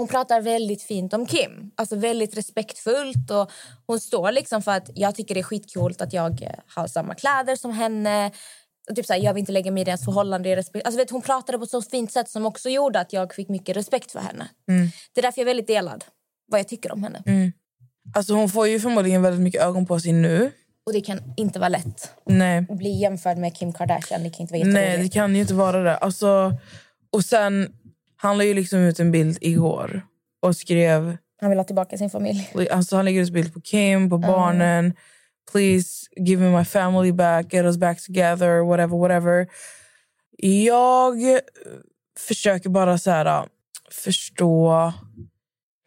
[0.00, 1.70] hon pratar väldigt fint om Kim.
[1.74, 3.30] Alltså väldigt respektfullt.
[3.30, 3.50] Och
[3.86, 7.14] hon står liksom för att jag tycker det är skitcoolt att jag eh, har samma
[7.14, 8.30] kläder som henne.
[8.90, 10.56] Och typ så här, jag vill inte lägga mig i deras förhållande.
[10.56, 13.48] Alltså vet, hon pratade på ett så fint sätt som också gjorde att jag fick
[13.48, 14.48] mycket respekt för henne.
[15.14, 16.04] Det är därför jag är väldigt delad
[16.46, 17.22] vad jag tycker om henne.
[18.14, 20.50] Alltså hon får ju förmodligen väldigt mycket ögon på sig nu.
[20.86, 22.66] Och det kan inte vara lätt Nej.
[22.70, 24.22] att bli jämförd med Kim Kardashian.
[24.22, 25.14] Det kan inte vara Nej, det jätteroligt.
[25.14, 25.96] kan ju inte vara det.
[25.96, 26.52] Alltså,
[27.12, 27.72] och sen,
[28.22, 30.02] han la ju liksom ut en bild igår
[30.42, 31.16] och skrev...
[31.40, 32.68] Han vill ha tillbaka sin familj.
[32.70, 34.92] Alltså, han lägger ut bild på Kim, på barnen.
[35.52, 39.46] Please give me my family back, get us back together, whatever, whatever.
[40.38, 41.16] Jag
[42.18, 43.44] försöker bara så här, äh,
[43.90, 44.92] förstå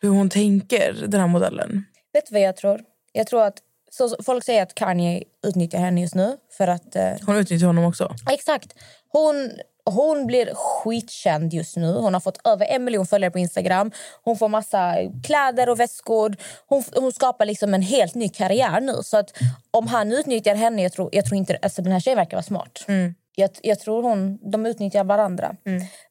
[0.02, 1.86] hur hon tänker, den här modellen.
[2.14, 2.82] Vet du vad jag tror?
[3.12, 3.58] Jag tror att
[3.92, 7.84] så- folk säger att Kanye utnyttjar henne just nu för att eh, Hon utnyttjar honom
[7.84, 8.16] också.
[8.32, 8.74] Exakt.
[9.10, 9.52] Hon,
[9.86, 11.94] hon blir skitkänd just nu.
[11.94, 13.92] Hon har fått över en miljon följare på Instagram.
[14.24, 16.36] Hon får massa kläder och väskor.
[16.68, 18.94] Hon, hon skapar liksom en helt ny karriär nu.
[19.04, 19.38] Så att
[19.72, 21.58] om han utnyttjar henne, jag tror, jag tror inte...
[21.62, 22.84] Alltså den här tjejen verkar vara smart.
[23.36, 25.56] Jag, jag tror hon, de utnyttjar varandra.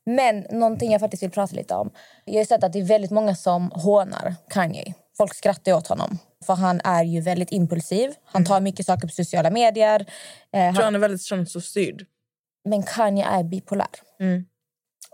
[0.06, 1.90] Men någonting jag faktiskt vill prata lite om.
[2.24, 4.94] Jag har sett att det är väldigt många som hånar Kanye.
[5.16, 6.18] Folk skrattar åt honom.
[6.46, 8.10] För han är ju väldigt impulsiv.
[8.24, 10.06] Han tar mycket saker på sociala medier.
[10.52, 12.06] Eh, Jag tror han är väldigt känslostyrd.
[12.64, 13.86] Men Kanye är bipolär.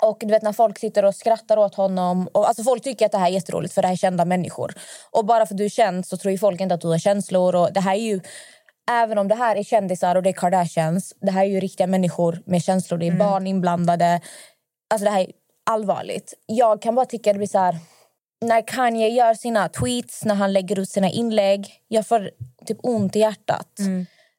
[0.02, 2.28] Och du vet när folk sitter och skrattar åt honom.
[2.34, 4.74] Och, alltså folk tycker att det här är jätteroligt för det här är kända människor.
[5.10, 6.98] Och bara för att du är känd så tror ju folk inte att du har
[6.98, 7.54] känslor.
[7.54, 8.20] Och det här är ju,
[8.90, 11.14] även om det här är kändisar och det är Kardashians.
[11.20, 12.98] Det här är ju riktiga människor med känslor.
[12.98, 14.20] Det är barn inblandade.
[14.90, 15.30] Alltså det här är
[15.70, 16.34] allvarligt.
[16.46, 17.76] Jag kan bara tycka det blir så här...
[18.40, 21.72] När Kanye gör sina tweets, när han lägger ut sina inlägg.
[21.88, 22.30] Jag får
[22.66, 23.78] typ ont i hjärtat.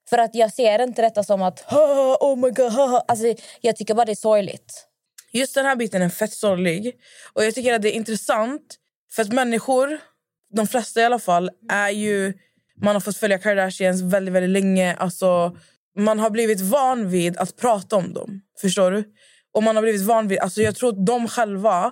[0.10, 3.26] För att jag ser inte detta som att "Ha, oh my god, ha, ha." Alltså,
[3.62, 4.86] jag tycker bara det är sorgligt.
[5.32, 6.96] Just den här biten är fett sorglig.
[7.34, 8.76] Och jag tycker att det är intressant.
[9.12, 10.00] För att människor,
[10.54, 12.34] de flesta i alla fall, är ju...
[12.82, 14.96] Man har fått följa Kardashians väldigt, väldigt länge.
[14.96, 15.58] Alltså,
[15.98, 18.42] man har blivit van vid att prata om dem.
[18.62, 19.04] Förstår du?
[19.54, 20.40] Och man har blivit van vid...
[20.40, 21.92] Alltså, jag tror att de själva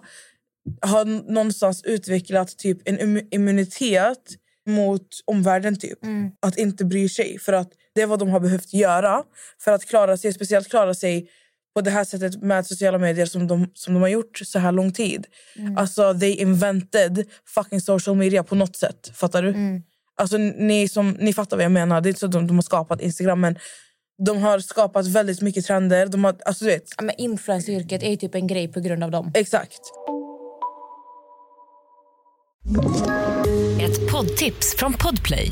[0.81, 4.19] har någonstans utvecklat typ en immu- immunitet
[4.67, 5.79] mot omvärlden.
[5.79, 5.99] typ.
[6.39, 7.39] Att inte bry sig.
[7.39, 9.23] För att Det är vad de har behövt göra
[9.59, 10.33] för att klara sig.
[10.33, 11.29] Speciellt klara sig
[11.75, 14.71] på det här sättet med sociala medier som de, som de har gjort så här
[14.71, 15.25] lång tid.
[15.77, 19.11] Alltså, they invented fucking social media på något sätt.
[19.13, 19.81] Fattar du?
[20.17, 22.01] Alltså, ni, som, ni fattar vad jag menar.
[22.01, 23.57] Det är inte så att de, de har skapat Instagram, men
[24.25, 26.07] de har skapat väldigt mycket trender.
[26.07, 29.03] De har, alltså, du vet, Ja, men influenceryrket är ju typ en grej på grund
[29.03, 29.31] av dem.
[29.33, 29.81] Exakt.
[33.81, 35.51] Ett poddtips från Podplay.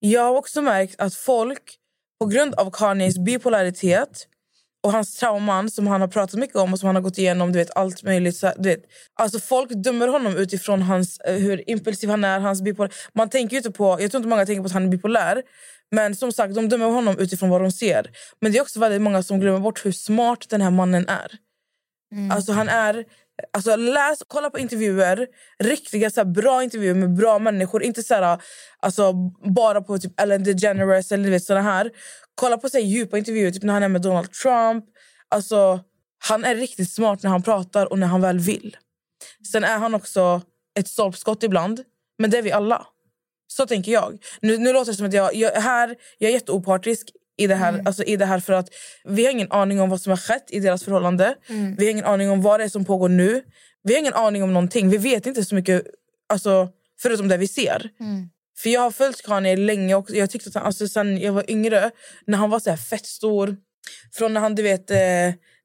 [0.00, 1.76] jag har också märkt att folk
[2.20, 4.26] på grund av Kanyes bipolaritet
[4.82, 7.52] och hans trauman som han har pratat mycket om och som han har gått igenom,
[7.52, 8.36] du vet, allt möjligt.
[8.36, 8.82] Så, du vet,
[9.14, 12.40] alltså folk dömer honom utifrån hans, eh, hur impulsiv han är.
[12.40, 12.92] Hans bipolär.
[13.12, 15.42] Man tänker inte på, jag tror inte många tänker på att han är bipolär.
[15.90, 18.10] Men som sagt, de dömer honom utifrån vad de ser.
[18.40, 21.32] Men det är också väldigt många som glömmer bort hur smart den här mannen är.
[22.32, 23.04] Alltså han är...
[23.52, 25.26] Alltså läs, kolla på intervjuer,
[25.58, 27.82] riktiga så här, bra intervjuer med bra människor.
[27.82, 28.42] Inte så här,
[28.80, 29.12] alltså,
[29.54, 31.90] bara på typ Ellen DeGeneres eller vet, såna här.
[32.34, 34.84] Kolla på så här, djupa intervjuer typ när han är med Donald Trump.
[35.28, 35.80] Alltså,
[36.18, 38.76] han är riktigt smart när han pratar och när han väl vill.
[39.52, 40.42] Sen är han också
[40.78, 41.84] ett stolpskott ibland,
[42.18, 42.86] men det är vi alla.
[43.46, 44.18] Så tänker jag.
[44.40, 47.82] Nu, nu låter det som att jag, jag, här, jag är jätteopartisk i det, här,
[47.84, 48.68] alltså i det här för att
[49.04, 51.34] vi har ingen aning om vad som har skett i deras förhållande.
[51.78, 53.42] Vi har ingen aning om vad det är som pågår nu.
[53.82, 54.88] Vi har ingen aning om någonting.
[54.90, 55.82] Vi vet inte så mycket
[56.28, 56.68] alltså,
[57.02, 57.90] förutom det vi ser.
[58.58, 61.50] För jag har följt Kanye länge och jag tyckte att han, alltså, sen jag var
[61.50, 61.90] yngre,
[62.26, 63.56] när han var så här fett stor.
[64.12, 64.96] Från när han, du vet, eh,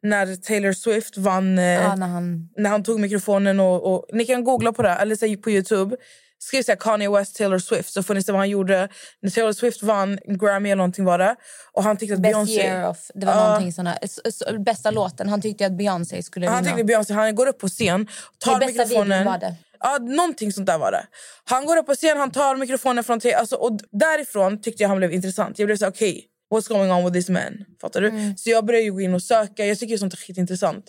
[0.02, 2.50] när Taylor Swift vann, eh, Ja, när han...
[2.58, 5.96] när han tog mikrofonen och, och ni kan googla på det eller så på Youtube.
[6.44, 8.90] Skriv så Kanye West, Taylor Swift så får ni se vad han gjorde.
[9.22, 11.36] När Taylor Swift vann Grammy eller någonting var det.
[11.72, 12.54] Och han tyckte att Best Beyoncé...
[12.54, 12.98] year of...
[13.14, 13.46] Det var Ja.
[13.48, 15.30] någonting såna, s- s- bästa låten.
[15.30, 16.76] Han tyckte att Beyoncé skulle Han vinna.
[16.76, 19.26] tyckte Beyoncé, han går upp på scen, tar Det mikrofonen.
[19.26, 19.56] var det.
[19.80, 21.06] Ja, någonting sånt där var det.
[21.44, 23.20] Han går upp på scen, han tar mikrofonen från...
[23.20, 25.60] Te- alltså, och därifrån tyckte jag han blev intressant.
[25.60, 27.66] Jag blev så okej, what's going on with this man?
[27.82, 28.08] Fattar du?
[28.10, 28.38] Mm.
[28.38, 29.66] Så jag började ju gå in och söka.
[29.66, 30.86] Jag tycker sånt är skitintressant.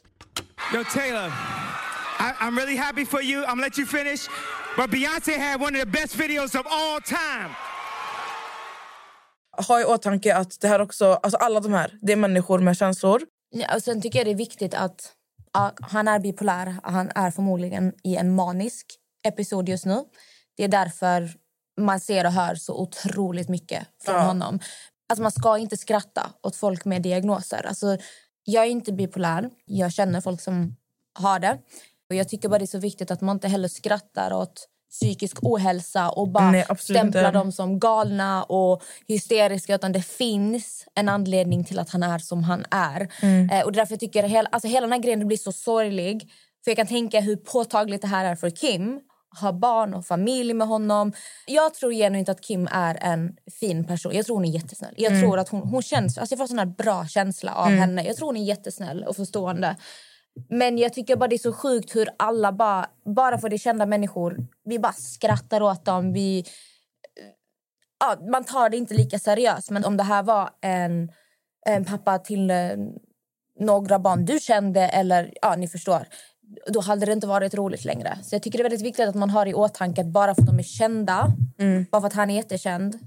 [0.75, 1.33] Yo, Taylor,
[2.19, 3.43] I, I'm really happy for you.
[3.43, 4.29] I'm gonna let you finish.
[4.77, 7.55] But Beyonce had one of the best videos of all time.
[9.69, 12.77] Ha i åtanke att det här också, alltså alla de här, det är människor med
[12.77, 13.23] känslor.
[13.51, 15.13] Ja, och sen tycker jag det är viktigt att
[15.53, 16.77] ja, han är bipolär.
[16.83, 18.87] Han är förmodligen i en manisk
[19.29, 20.05] episod just nu.
[20.57, 21.31] Det är därför
[21.81, 24.61] man ser och hör så otroligt mycket från honom.
[25.09, 27.67] Alltså man ska inte skratta åt folk med diagnoser.
[27.67, 27.97] Alltså,
[28.45, 29.51] jag är inte bipolär.
[29.65, 30.77] Jag känner folk som
[31.19, 31.59] har det.
[32.15, 35.39] Och jag tycker bara det är så viktigt att man inte heller skrattar åt psykisk
[35.43, 39.75] ohälsa och bara Nej, stämplar dem som galna och hysteriska.
[39.75, 43.09] Utan det finns en anledning till att han är som han är.
[43.23, 43.51] Mm.
[43.51, 46.31] Eh, och därför jag tycker hela, alltså hela den här grejen blir så sorglig.
[46.65, 49.01] För jag kan tänka hur påtagligt det här är för Kim.
[49.41, 51.13] Ha barn och familj med honom.
[51.47, 54.13] Jag tror genuint att Kim är en fin person.
[54.15, 54.95] Jag tror hon är jättesnäll.
[54.97, 58.05] Jag tror att hon, hon känns, alltså jag får sån här bra känsla av henne.
[58.05, 59.77] Jag tror hon är jättesnäll och förstående.
[60.49, 63.87] Men jag tycker bara det är så sjukt hur alla bara, bara för det kända
[63.87, 66.13] människor, vi bara skrattar åt dem.
[66.13, 66.45] Vi,
[68.01, 69.71] ja, man tar det inte lika seriöst.
[69.71, 71.13] Men om det här var en,
[71.67, 72.57] en pappa till eh,
[73.61, 76.07] några barn du kände eller ja, ni förstår.
[76.73, 78.19] Då hade det inte varit roligt längre.
[78.23, 80.43] Så jag tycker det är väldigt viktigt att man har i åtanke att bara för
[80.43, 81.27] att de är kända,
[81.91, 82.99] bara för att han är jättekänd,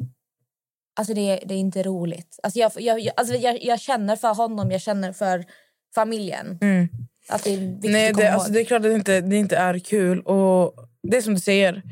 [0.99, 2.39] Alltså det, är- det är inte roligt.
[2.43, 5.45] Alltså jag, jag, jag, alltså jag, jag känner för honom, jag känner för
[5.95, 6.57] familjen.
[7.29, 7.91] Att det är viktigt.
[7.91, 10.21] Nej, det, alltså, det är klart att det inte, det inte är kul.
[10.21, 10.73] Och
[11.11, 11.83] Det är som du säger.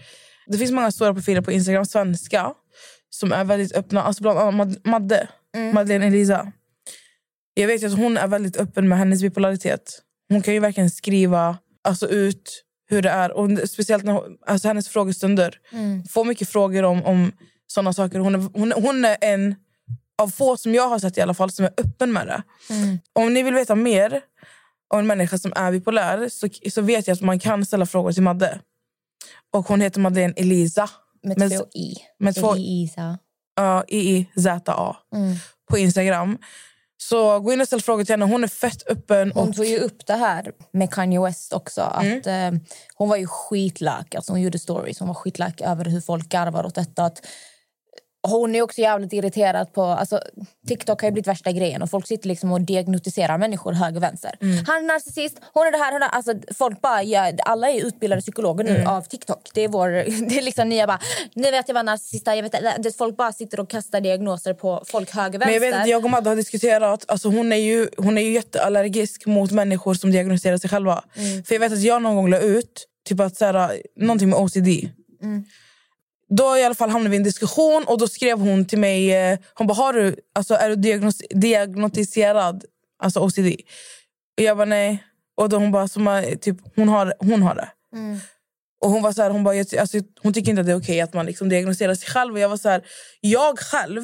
[0.47, 2.53] Det finns många stora profiler på Instagram, svenska,
[3.09, 4.01] som är väldigt öppna.
[4.03, 5.73] Alltså bland annat Mad- Madde, Mm.
[5.75, 6.51] Madeleine Elisa.
[7.53, 10.01] Jag vet att hon är väldigt öppen med hennes bipolaritet.
[10.29, 13.31] Hon kan ju verkligen skriva alltså, ut hur det är.
[13.31, 15.57] Och speciellt när hon, alltså, hennes frågestunder.
[15.71, 16.03] Mm.
[16.03, 17.31] Får mycket frågor om, om
[17.67, 18.19] såna saker.
[18.19, 19.55] Hon är, hon, hon är en
[20.17, 22.43] av få som jag har sett i alla fall som är öppen med det.
[22.73, 22.99] Mm.
[23.13, 24.21] Om ni vill veta mer
[24.93, 28.11] om en människa som är bipolär så, så vet jag att man kan ställa frågor
[28.11, 28.59] till Madde.
[29.53, 30.89] Och hon heter Madeleine Elisa.
[31.23, 31.95] Med Men- två i.
[32.19, 33.17] med två- Elisa.
[33.55, 34.95] Ja, I-I-Z-A.
[35.15, 35.35] Mm.
[35.69, 36.37] På Instagram.
[36.97, 38.25] Så gå in och ställ frågor till henne.
[38.25, 39.31] Hon är fett öppen.
[39.35, 41.81] Hon och, tog ju upp det här med Kanye West också.
[41.81, 42.51] Att, eh,
[42.95, 44.15] hon var ju skitlak.
[44.15, 44.99] Alltså hon gjorde stories.
[44.99, 47.05] Hon var skitlak över hur folk garvar åt detta.
[47.05, 47.21] Att
[48.29, 49.83] hon är också jävligt irriterad på...
[49.83, 50.19] Alltså,
[50.67, 51.81] TikTok har ju blivit värsta grejen.
[51.81, 54.37] Och Folk sitter liksom och diagnostiserar människor höger vänster.
[54.67, 55.91] Han är narcissist, hon är det här.
[55.91, 59.49] Hon är, alltså, folk bara, ja, alla är utbildade psykologer nu av TikTok.
[59.53, 59.89] Det är, vår,
[60.29, 60.99] det är liksom nya bara...
[61.33, 62.33] Nu vet jag vad narcissist är.
[62.33, 65.77] Jag vet, folk bara sitter och kastar diagnoser på folk höger och men jag vänster.
[65.77, 67.05] vet att jag och Madde har diskuterat.
[67.07, 71.03] Alltså hon, är ju, hon är ju jätteallergisk mot människor som diagnostiserar sig själva.
[71.15, 71.43] Mm.
[71.43, 74.39] För jag vet att jag någon gång la ut typ att så här, någonting med
[74.39, 74.67] OCD.
[76.29, 79.13] Då i alla fall hamnade vi i en diskussion och då skrev hon till mig,
[79.13, 82.65] eh, hon bara, har du, alltså, är du diagnos diagnostiserad
[82.99, 83.61] alltså OCD?
[84.37, 85.03] Och jag bara nej.
[85.37, 87.69] Och då hon bara, som, är, typ, hon, har, hon har det.
[87.93, 88.19] Mm.
[88.81, 91.01] Och hon var så här, hon, bara, alltså, hon tycker inte att det är okej
[91.01, 92.33] att man liksom diagnostiserar sig själv.
[92.33, 92.85] Och jag var så här,
[93.21, 94.03] jag själv,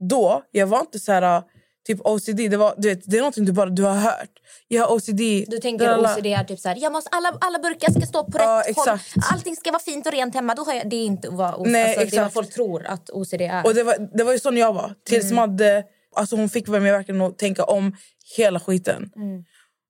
[0.00, 1.42] då, jag var inte så här,
[1.88, 2.36] typ OCD.
[2.50, 4.30] Det, var, du vet, det är någonting du bara du har hört.
[4.68, 5.20] Jag har OCD.
[5.48, 6.14] Du tänker lalala.
[6.14, 8.76] OCD är typ så här, jag måste, alla, alla burkar ska stå på Ja, rätt
[8.76, 8.88] håll.
[8.94, 9.32] exakt.
[9.32, 10.54] Allting ska vara fint och rent hemma.
[10.54, 12.34] Då har jag, det är inte vad, OCD, Nej, alltså, det är vad exakt.
[12.34, 13.66] folk tror att OCD är.
[13.66, 14.94] Och det var, det var ju sån jag var.
[15.06, 15.36] Tills Mm.
[15.36, 15.84] Madde,
[16.16, 17.96] alltså hon fick mig verkligen att tänka om
[18.36, 19.10] hela skiten.
[19.16, 19.44] Mm.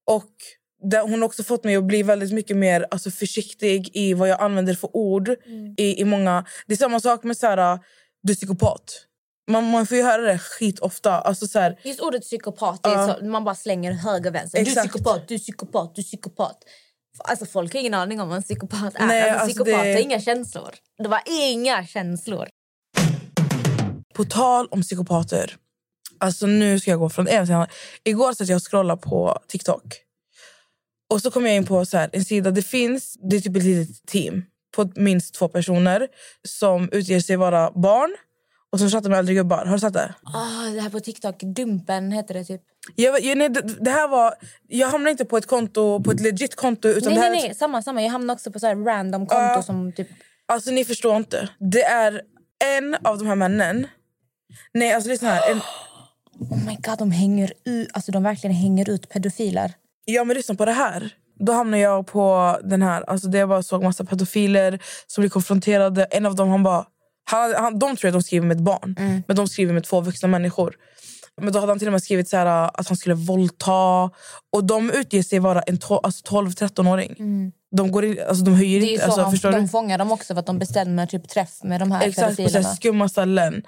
[0.06, 0.30] Och
[0.90, 4.28] det, hon har också fått mig att bli väldigt mycket mer alltså, försiktig i vad
[4.28, 5.28] jag använder för ord.
[5.28, 5.74] Mm.
[5.76, 7.78] I, i många, det är samma sak med så här,
[8.22, 9.04] du är psykopat.
[9.48, 11.12] Man, man får ju höra det skit ofta.
[11.20, 13.16] Alltså, så här, Just ordet psykopat, Ja.
[13.20, 14.58] så, man bara slänger höger och vänster.
[14.58, 14.90] Du är Exakt.
[14.92, 16.58] psykopat, du är psykopat, du är psykopat.
[17.24, 19.06] Alltså folk har ingen aning om vad en psykopat är.
[19.06, 20.70] Nej, alltså, alltså, psykopat det- har inga känslor.
[21.02, 22.48] Det var inga känslor.
[24.14, 25.56] På tal om psykopater.
[26.20, 27.74] Alltså nu ska jag gå från ena till.
[28.04, 29.84] Igår satt jag och scrollade på TikTok.
[31.10, 32.50] Och så kom jag in på så här, en sida.
[32.50, 34.44] Det finns det är typ ett litet team
[34.76, 36.08] på minst två personer
[36.48, 38.16] som utger sig vara barn
[38.72, 39.64] och som chattar med äldre gubbar.
[39.64, 40.14] Har du sett det?
[40.34, 42.60] Ah, det här på TikTok, Dumpen heter det typ.
[42.96, 44.34] Jag, jag, nej, det, det här var,
[44.68, 46.88] jag hamnade inte på ett konto, på ett legit konto.
[46.88, 48.02] Utan nej, det här, nej, nej, samma, samma.
[48.02, 49.62] Jag hamnade också på så här random konto Ja.
[49.62, 50.08] som typ...
[50.46, 51.48] Alltså ni förstår inte.
[51.58, 52.22] Det är
[52.78, 53.86] en av de här männen.
[54.74, 55.50] Nej, alltså lyssna här.
[55.50, 55.60] En,
[56.40, 59.72] Oh my god, de hänger ut, alltså de verkligen hänger ut pedofiler.
[60.04, 61.10] Ja, men lyssna på det här.
[61.38, 63.02] Då hamnade jag på den här.
[63.02, 66.04] Alltså det jag bara såg massa pedofiler som blir konfronterade.
[66.04, 66.86] En av dem han bara...
[67.30, 68.94] Han, han, de tror att de skriver med ett barn,
[69.26, 70.74] men de skriver med två vuxna människor.
[71.40, 74.10] Men då hade han till och med skrivit så här, att han skulle våldta.
[74.52, 77.14] Och de utger sig vara en to- alltså 12-13-åring.
[77.76, 78.98] De, går in, alltså de höjer inte...
[78.98, 79.68] så Alltså, han, förstår de du?
[79.68, 82.68] fångar dem också för att de bestämmer typ träff med de här Exakt, pedofilerna.
[82.68, 83.62] här skumma ställen.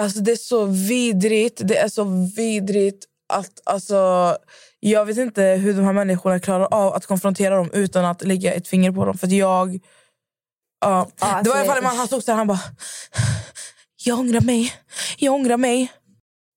[0.00, 1.60] Alltså det är så vidrigt.
[1.64, 2.04] Det är så
[2.36, 3.60] vidrigt att...
[3.64, 4.36] Alltså,
[4.80, 8.52] jag vet inte hur de här människorna klarar av att konfrontera dem utan att lägga
[8.52, 9.18] ett finger på dem.
[9.18, 9.78] För jag...
[10.80, 11.08] Ja.
[11.20, 12.60] Ja, det var i alla alltså, fall man, han stod så här, han bara...
[14.04, 14.72] Jag ångrar mig.
[15.18, 15.92] Jag ångrar mig.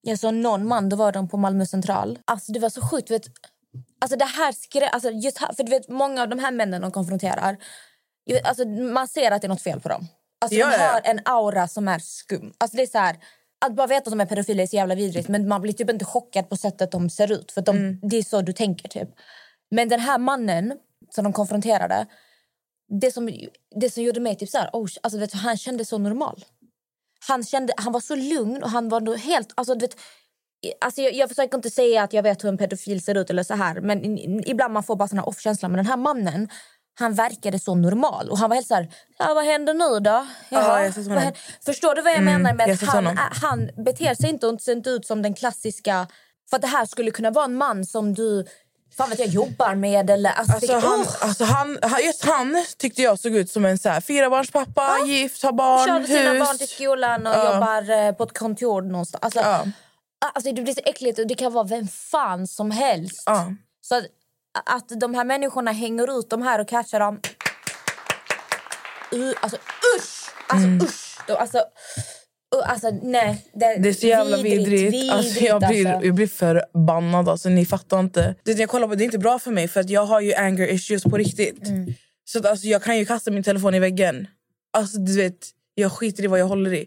[0.01, 2.19] Jag såg någon man, då var de på Malmö central.
[2.25, 3.11] Alltså det var så sjukt.
[3.11, 3.23] Vet,
[4.01, 6.81] alltså det här skrä, alltså just här, för du vet, många av de här männen
[6.81, 7.57] de konfronterar,
[8.25, 10.07] vet, alltså man ser att det är något fel på dem.
[10.41, 10.91] Alltså Ja, de ja, ja.
[10.91, 12.53] har en aura som är skum.
[12.57, 13.17] Alltså det är så här,
[13.65, 15.89] att bara veta att de är pedofiler är så jävla vidrigt men man blir typ
[15.89, 17.51] inte chockad på sättet de ser ut.
[17.51, 17.99] För de, Mm.
[18.01, 19.09] det är så du tänker typ.
[19.71, 20.73] Men den här mannen
[21.09, 22.05] som de konfronterade,
[22.89, 23.29] det som,
[23.75, 26.45] det som gjorde mig typ så här, oh, alltså vet du, han kände så normal.
[27.27, 29.51] Han, kände, han var så lugn och han var nog helt...
[29.55, 29.95] Alltså, du vet,
[30.81, 33.43] alltså jag, jag försöker inte säga att jag vet hur en pedofil ser ut eller
[33.43, 35.67] så här, men ibland man får bara sån här off-känsla.
[35.67, 36.49] Men den här mannen,
[36.99, 38.29] han verkade så normal.
[38.29, 40.27] Och han var helt så här, ja, vad händer nu då?
[40.49, 41.39] Ja, jag ser vad händer?
[41.65, 44.71] Förstår du vad jag Mm, menar med att han, han beter sig inte och ser
[44.71, 46.07] inte ut som den klassiska...
[46.49, 48.45] För att det här skulle kunna vara en man som du
[48.97, 50.09] fan vet jag, jobbar med.
[50.09, 51.23] Eller, alltså, Alltså, det- han, Usch!
[51.23, 55.51] alltså han, just han tyckte jag såg ut som en så här, fyrabarnspappa, gift, har
[55.51, 56.39] barn, Körde sina hus.
[56.47, 57.53] barn till skolan och Ja.
[57.53, 59.23] jobbar eh, på ett kontor någonstans.
[59.23, 59.65] Alltså, Ja.
[60.35, 63.23] alltså, det blir så äckligt och det kan vara vem fan som helst.
[63.25, 63.51] Ja.
[63.81, 64.03] Så att,
[64.65, 67.19] att de här människorna hänger ut de här och catchar dem.
[69.13, 69.57] Uh, alltså
[69.97, 70.31] usch!
[70.47, 70.81] Alltså Mm.
[70.85, 71.19] usch!
[71.39, 71.63] Alltså,
[72.55, 73.45] uh, alltså nej.
[73.53, 75.11] Det, Det är så jävla vidrigt.
[75.11, 76.05] Alltså, jag, blir, alltså.
[76.05, 77.29] jag blir förbannad.
[77.29, 78.35] Alltså, ni fattar inte.
[78.43, 80.33] Det, jag kollar på, det är inte bra för mig för att jag har ju
[80.33, 81.67] anger issues på riktigt.
[81.67, 81.93] Mm.
[82.25, 84.27] Så att, alltså, jag kan ju kasta min telefon i väggen.
[84.73, 86.85] Alltså, du vet, jag skiter i vad jag håller i.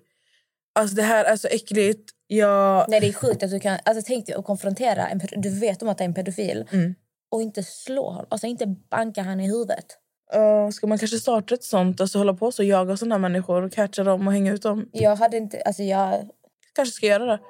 [0.74, 2.10] Alltså, det här är så äckligt.
[2.26, 2.86] Jag...
[2.88, 3.78] Nej, det är sjukt att du kan...
[3.84, 6.64] Alltså, tänk dig att konfrontera en Du vet om att det är en pedofil.
[6.72, 6.94] Mm.
[7.30, 8.26] Och inte slå honom.
[8.28, 9.86] Alltså inte banka han i huvudet.
[10.36, 12.00] Uh, ska man kanske starta ett sånt?
[12.00, 14.88] Alltså hålla på så jaga här människor och catcha dem och hänga ut dem?
[14.92, 15.62] Jag hade inte...
[15.66, 16.28] Alltså jag...
[16.74, 17.40] Kanske ska göra det.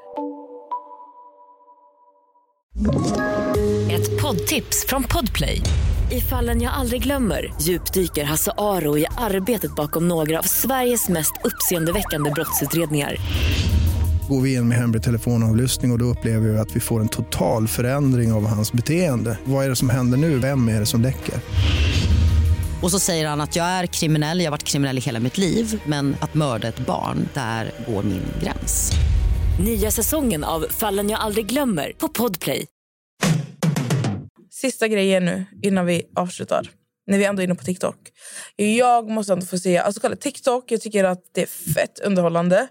[3.95, 5.61] Ett poddtips från Podplay.
[6.11, 11.33] I fallen jag aldrig glömmer djupdyker Hasse Aro i arbetet bakom några av Sveriges mest
[11.45, 13.17] uppseendeväckande brottsutredningar.
[14.29, 17.09] Går vi in med hemlig telefonavlyssning och, och då upplever vi att vi får en
[17.09, 19.39] total förändring av hans beteende.
[19.45, 20.39] Vad är det som händer nu?
[20.39, 21.35] Vem är det som läcker?
[22.83, 25.39] Och så säger han att jag är kriminell, jag har varit kriminell i hela mitt
[25.39, 28.93] liv men att mörda ett barn, där går min gräns.
[29.65, 32.67] Nya säsongen av Fallen jag aldrig glömmer på Podplay.
[34.51, 36.71] Sista grejen nu innan vi avslutar.
[37.07, 37.97] När vi ändå är inne på TikTok.
[38.57, 42.69] Jag måste ändå få säga, alltså kolla TikTok, jag tycker att det är fett underhållande.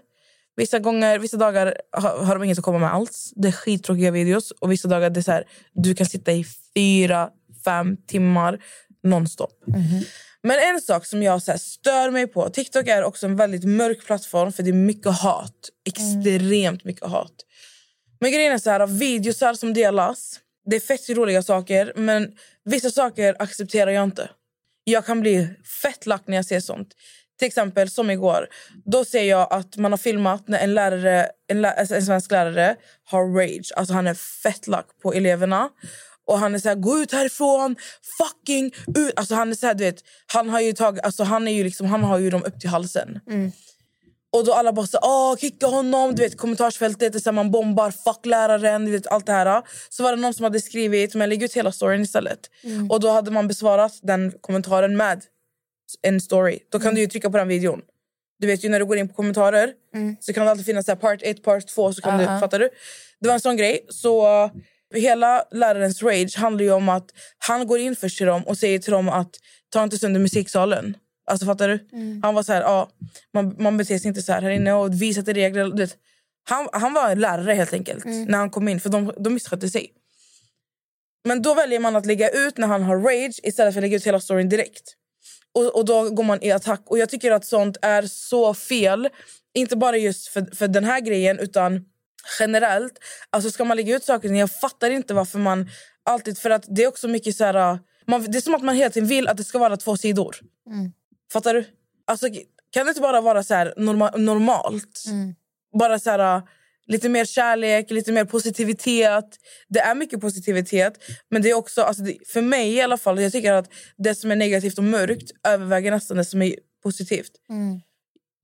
[0.56, 3.32] Vissa gånger, vissa dagar har, har de inget att komma med alls.
[3.36, 4.50] Det är skittråkiga videos.
[4.50, 6.44] Och vissa dagar det är så här, du kan sitta i
[6.74, 7.28] fyra,
[7.64, 8.58] fem timmar
[9.02, 9.50] nonstop.
[10.42, 12.50] Men en sak som jag så stör mig på...
[12.50, 15.70] TikTok är också en väldigt mörk plattform för det är mycket hat.
[15.86, 17.32] Extremt mycket hat.
[18.20, 22.32] Men grejen är så här, videosar som delas, det är fett roliga saker men
[22.64, 24.30] vissa saker accepterar jag inte.
[24.84, 25.48] Jag kan bli
[25.82, 26.88] fett lack när jag ser sånt.
[27.38, 28.48] Till exempel som igår.
[28.84, 32.30] Då ser jag att man har filmat när en, lärare, en, lä alltså en svensk
[32.30, 33.72] lärare har rage.
[33.76, 35.70] Alltså han är fett lack på eleverna.
[36.26, 37.76] Och han är så här, gå ut härifrån,
[38.18, 39.12] fucking ut.
[39.16, 41.64] Alltså han är så här, du vet, han har ju tagit, alltså han är ju
[41.64, 43.20] liksom, han har ju dem upp till halsen.
[44.32, 47.90] Och då alla bara så åh kicka honom, du vet kommentarsfältet, det är man bombar,
[47.90, 49.62] fuck läraren, du vet allt det här.
[49.88, 52.40] Så var det någon som hade skrivit, men lägg ut hela storyn istället.
[52.64, 52.90] Mm.
[52.90, 55.22] Och då hade man besvarat den kommentaren med
[56.02, 56.58] en story.
[56.72, 57.80] Då kan du ju trycka på den videon.
[58.38, 59.72] Du vet ju när du går in på kommentarer
[60.20, 62.34] så kan det alltid finnas så part 1, part 2 så kan Ja.
[62.34, 62.68] du, fattar du?
[63.20, 63.86] Det var en sån grej.
[63.88, 64.50] Så
[64.94, 68.78] hela lärarens rage handlar ju om att han går in först till dem och säger
[68.78, 69.30] till dem att
[69.68, 70.96] ta inte sönder musiksalen.
[71.26, 71.88] Alltså fattar du?
[72.22, 72.90] Han var så här, ja,
[73.34, 75.64] man, man beter sig inte så här här inne och visar till regler.
[75.64, 75.96] Du vet.
[76.48, 79.92] Han, han var lärare helt enkelt när han kom in för de, de misskötte sig.
[81.24, 83.96] Men då väljer man att lägga ut när han har rage istället för att lägga
[83.96, 84.96] ut hela storyn direkt.
[85.54, 86.82] Och, och då går man i attack.
[86.86, 89.08] Och jag tycker att sånt är så fel.
[89.54, 91.84] Inte bara just för, för den här grejen utan
[92.38, 92.92] generellt.
[93.30, 95.70] Alltså ska man lägga ut saker, jag fattar inte varför man
[96.04, 96.38] alltid...
[96.38, 97.78] För att det är också mycket så här...
[98.06, 100.36] Man, det är som att man hela tiden vill att det ska vara två sidor.
[101.32, 101.64] Fattar du?
[102.04, 102.26] Alltså,
[102.70, 105.04] kan det inte bara vara så här norma, normalt?
[105.78, 106.42] Bara så här,
[106.86, 109.24] lite mer kärlek, lite mer positivitet.
[109.68, 110.94] Det är mycket positivitet,
[111.30, 111.82] men det är också...
[111.82, 114.84] Alltså det, för mig i alla fall, jag tycker att det som är negativt och
[114.84, 117.32] mörkt överväger nästan det som är positivt.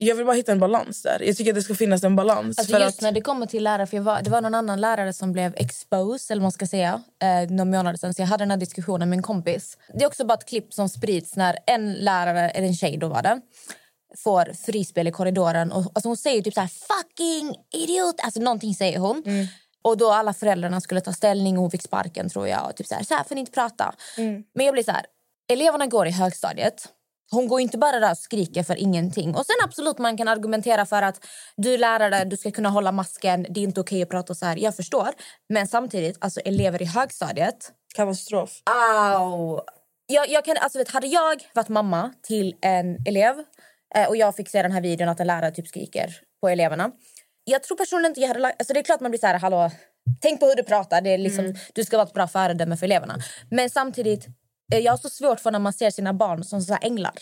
[0.00, 1.22] Jag vill bara hitta en balans där.
[1.22, 2.58] Jag tycker att det ska finnas en balans.
[2.58, 5.12] Alltså just att, när det kommer till lärare, för var, det var någon annan lärare
[5.12, 8.14] som blev exposed, eller man ska säga, eh, några månader sedan.
[8.14, 9.78] Så jag hade den här diskussionen med en kompis.
[9.94, 13.08] Det är också bara ett klipp som sprids när en lärare, eller en tjej då
[13.08, 13.40] var det,
[14.16, 15.72] får frispel i korridoren.
[15.72, 18.20] Och, alltså hon säger typ så här, fucking idiot!
[18.22, 19.22] Alltså någonting säger hon.
[19.82, 22.66] Och då alla föräldrarna skulle ta ställning och hon fick sparken tror jag.
[22.70, 23.94] Och typ så här, så här får ni inte prata.
[24.54, 25.06] Men jag blir så här,
[25.52, 26.88] eleverna går i högstadiet.
[27.30, 29.34] Hon går inte bara där och skriker för ingenting.
[29.34, 31.26] Och sen absolut man kan argumentera för att
[31.56, 34.46] du är lärare, du ska kunna hålla masken, det är inte okej att prata så
[34.46, 34.56] här.
[34.56, 35.08] Jag förstår.
[35.48, 37.72] Men samtidigt, alltså elever i högstadiet.
[37.94, 38.50] Katastrof.
[38.64, 39.60] Au!
[40.06, 43.34] Jag, jag kan, alltså vet, hade jag varit mamma till en elev
[43.94, 46.90] eh, och jag fick se den här videon att en lärare typ skriker på eleverna.
[47.44, 49.70] Jag tror personligen inte jag hade alltså Det är klart man blir så här, hallå,
[50.20, 51.00] tänk på hur du pratar.
[51.00, 53.16] Det är liksom, Du ska vara ett bra föredöme för eleverna.
[53.50, 54.26] Men samtidigt,
[54.76, 57.14] jag har så svårt för när man ser sina barn som så änglar.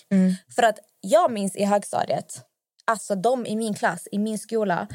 [0.55, 2.43] För att jag minns i högstadiet,
[2.85, 4.89] alltså de i min klass, i min skola,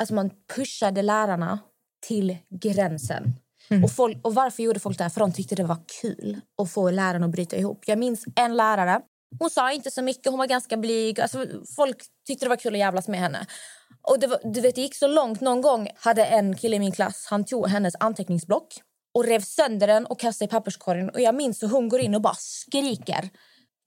[0.00, 1.58] alltså man pushade lärarna
[2.06, 3.32] till gränsen.
[3.84, 5.04] Och, folk, och Varför gjorde folk det?
[5.04, 5.10] här?
[5.10, 7.82] För de tyckte det var kul att få lärarna att bryta ihop.
[7.86, 9.00] Jag minns en lärare.
[9.38, 11.20] Hon sa inte så mycket, hon var ganska blyg.
[11.20, 13.46] Alltså, folk tyckte det var kul att jävlas med henne.
[14.02, 15.40] Och det, var, du vet, det gick så långt.
[15.40, 18.66] Någon gång hade en kille i min klass han tog hennes anteckningsblock
[19.14, 21.10] och rev sönder den och kastade i papperskorgen.
[21.10, 23.30] Och jag minns hur hon går in och bara skriker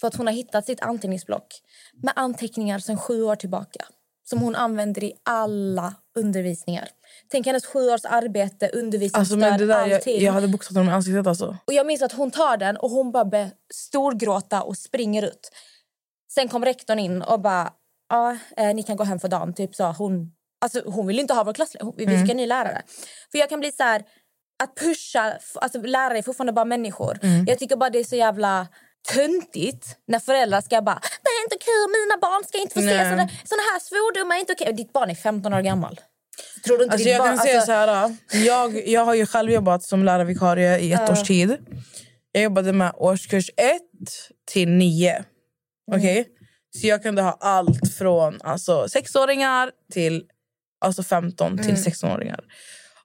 [0.01, 1.61] för att hon har hittat sitt anteckningsblock
[1.93, 3.85] med anteckningar sedan sju år tillbaka
[4.23, 6.89] som hon använder i alla undervisningar.
[7.27, 10.21] Tänk hennes sju års arbete, undervisningsstöd, Alltså, där, jag, allting.
[10.21, 11.27] jag hade boxat honom i ansiktet.
[11.27, 11.57] Alltså.
[11.65, 15.51] Och jag minns att hon tar den och hon bara storgråta och springer ut.
[16.33, 17.73] Sen kom rektorn in och bara,
[18.09, 19.53] ja, eh, ni kan gå hem för dagen.
[19.53, 21.75] Typ så hon, alltså, hon vill inte ha vår klass.
[21.97, 22.81] Vi fick en ny lärare.
[23.31, 24.03] För jag kan bli så här,
[24.63, 27.19] att pusha, alltså lärare är fortfarande bara människor.
[27.47, 28.67] Jag tycker bara det är så jävla
[29.13, 32.87] töntigt när föräldrar ska bara, det är inte okej mina barn ska inte få se
[33.09, 34.35] såna, såna här svordomar.
[34.35, 34.73] är inte okej.
[34.73, 35.99] Ditt barn är 15 år gammal.
[36.65, 37.37] Tror du inte Alltså ditt jag barn...
[37.37, 38.15] kan säga alltså, så här.
[38.45, 41.11] Jag, jag har ju själv jobbat som lärarvikarie i ett Ja.
[41.11, 41.57] års tid.
[42.31, 43.81] Jag jobbade med årskurs 1
[44.51, 45.23] till 9.
[45.91, 46.27] Okej?
[46.81, 50.23] Så jag kunde ha allt från alltså, sexåringar till
[50.85, 52.39] alltså 15 till 16-åringar.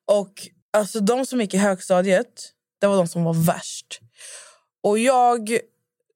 [0.04, 0.32] Och
[0.76, 4.00] alltså, de som gick i högstadiet, det var de som var värst.
[4.82, 5.58] Och jag,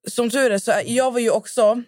[0.07, 1.83] som tur är, så jag var ju också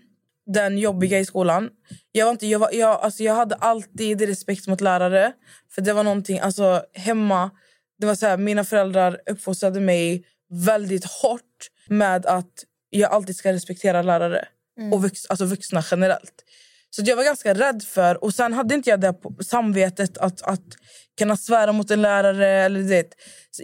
[0.46, 1.70] den jobbiga i skolan.
[2.12, 5.34] Jag, var inte, jag, var, jag, alltså jag hade alltid respekt mot lärare.
[5.76, 7.52] För det var någonting, alltså hemma,
[8.00, 13.54] det var så här, mina föräldrar uppfostrade mig väldigt hårt med att jag alltid ska
[13.54, 14.48] respektera lärare.
[14.94, 16.44] Och vux, alltså vuxna generellt.
[16.90, 20.42] Så jag var ganska rädd för, och sen hade inte jag det på samvetet att,
[20.42, 20.78] att
[21.18, 22.48] kunna svära mot en lärare.
[22.48, 23.10] Eller det,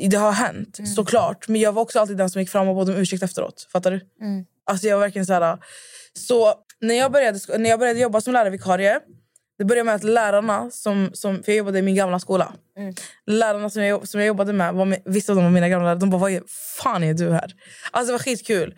[0.10, 1.48] det har hänt, såklart.
[1.48, 3.68] Men jag var också alltid den som gick fram och bad om ursäkt efteråt.
[3.72, 4.02] Fattar du?
[4.66, 5.58] Alltså jag var verkligen så här...
[6.14, 9.00] Så när jag började, när jag började jobba som lärarvikarie
[9.58, 12.54] det började med att lärarna, som, som, för jag jobbade i min gamla skola.
[13.28, 15.86] Lärarna som jag, som jag jobbade med, var med, vissa av dem var mina gamla
[15.86, 16.00] lärare.
[16.00, 16.44] De bara, vad är-
[16.82, 17.52] fan är du här?
[17.92, 18.78] Alltså det var skitkul.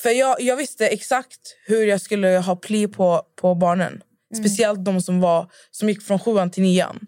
[0.00, 4.00] För jag, jag visste exakt hur jag skulle ha pli på, på barnen.
[4.36, 7.00] Speciellt de som, var, som gick från sjuan till nian.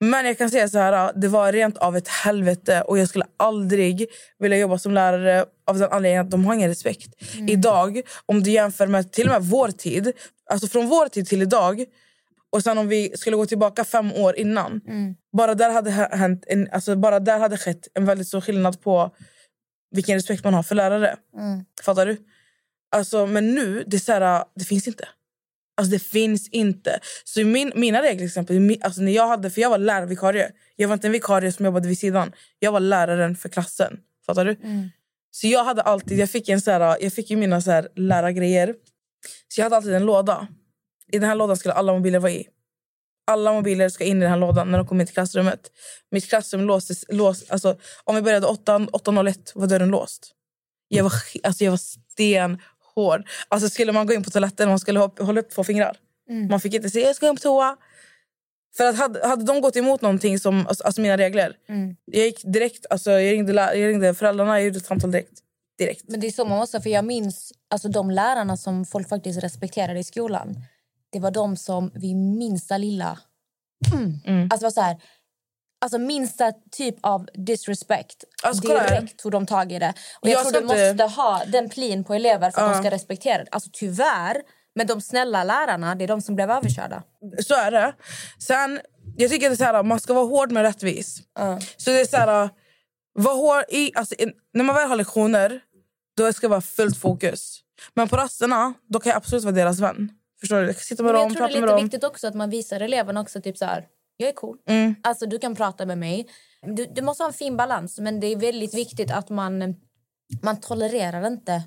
[0.00, 3.24] Men jag kan säga så här, det var rent av ett helvete och jag skulle
[3.36, 4.06] aldrig
[4.38, 7.14] vilja jobba som lärare av den anledningen att de har ingen respekt.
[7.48, 10.12] Idag, om du jämför med till och med vår tid,
[10.50, 11.84] alltså från vår tid till idag
[12.50, 14.80] och sen om vi skulle gå tillbaka fem år innan.
[15.36, 18.80] Bara, där hade hä- hänt en, alltså bara där hade skett en väldigt stor skillnad
[18.80, 19.10] på
[19.90, 21.16] vilken respekt man har för lärare.
[21.82, 22.16] Fattar du?
[22.96, 25.08] Alltså, men nu, det, är så här, det finns inte.
[25.76, 27.00] Alltså det finns inte.
[27.24, 30.50] Så min, mina regler till exempel, alltså när jag hade, för jag var lärarvikarie.
[30.76, 32.32] Jag var inte en vikarie som jobbade vid sidan.
[32.58, 33.98] Jag var läraren för klassen.
[34.26, 34.56] Fattar du?
[35.30, 37.88] Så jag hade alltid, jag fick, en så här, jag fick ju mina så här
[37.96, 38.74] lärargrejer.
[39.48, 40.48] Så jag hade alltid en låda.
[41.12, 42.46] I den här lådan skulle alla mobiler vara i.
[43.26, 45.70] Alla mobiler ska in i den här lådan när de kommer in till klassrummet.
[46.10, 50.32] Mitt klassrum låstes, lås, alltså, om vi började 8 8.01 var dörren låst.
[50.88, 51.12] Jag var,
[51.42, 51.80] alltså, jag var
[52.96, 53.28] stenhård.
[53.48, 55.96] Alltså, skulle man gå in på toaletten man skulle hålla upp två fingrar.
[56.50, 57.76] Man fick inte säga jag ska gå på toa.
[58.76, 61.56] För att hade, hade de gått emot någonting som alltså, alltså mina regler.
[62.04, 65.40] Jag gick direkt, alltså, jag, ringde, jag ringde föräldrarna, jag gjorde ett samtal direkt.
[65.78, 66.04] direkt.
[66.08, 69.42] Men det är så man måste, för jag minns alltså de lärarna som folk faktiskt
[69.42, 70.56] respekterade i skolan.
[71.12, 73.18] Det var de som vid minsta lilla...
[74.26, 74.48] Mm.
[74.50, 74.96] Alltså, var så här,
[75.86, 78.24] alltså minsta typ av disrespect.
[78.42, 79.94] Alltså, direkt tog de tag i det.
[80.20, 82.72] Och jag, Jag tror du måste ha den plin på elever för att Ja.
[82.74, 83.48] de ska respektera det.
[83.50, 84.36] Alltså tyvärr,
[84.74, 87.02] men de snälla lärarna, det är de som blev överkörda.
[87.46, 87.94] Så är det.
[88.38, 88.80] Sen,
[89.16, 91.18] jag tycker det är så här, man ska vara hård men rättvis.
[91.76, 92.50] Så det är så här,
[93.14, 94.14] var hård i, alltså,
[94.54, 95.60] när man väl har lektioner,
[96.16, 97.60] då ska det vara fullt fokus.
[97.94, 100.10] Men på rasterna, då kan jag absolut vara deras vän.
[100.40, 100.66] Förstår du?
[100.66, 101.82] Jag kan sitta med Men dem, jag tror det är lite dem.
[101.84, 103.84] viktigt också att man visar eleverna också typ så här,
[104.16, 104.58] jag är cool.
[104.68, 104.94] Mm.
[105.02, 106.28] Alltså du kan prata med mig.
[106.62, 109.74] Du, du måste ha en fin balans men det är väldigt viktigt att man
[110.42, 111.62] man tolererar inte.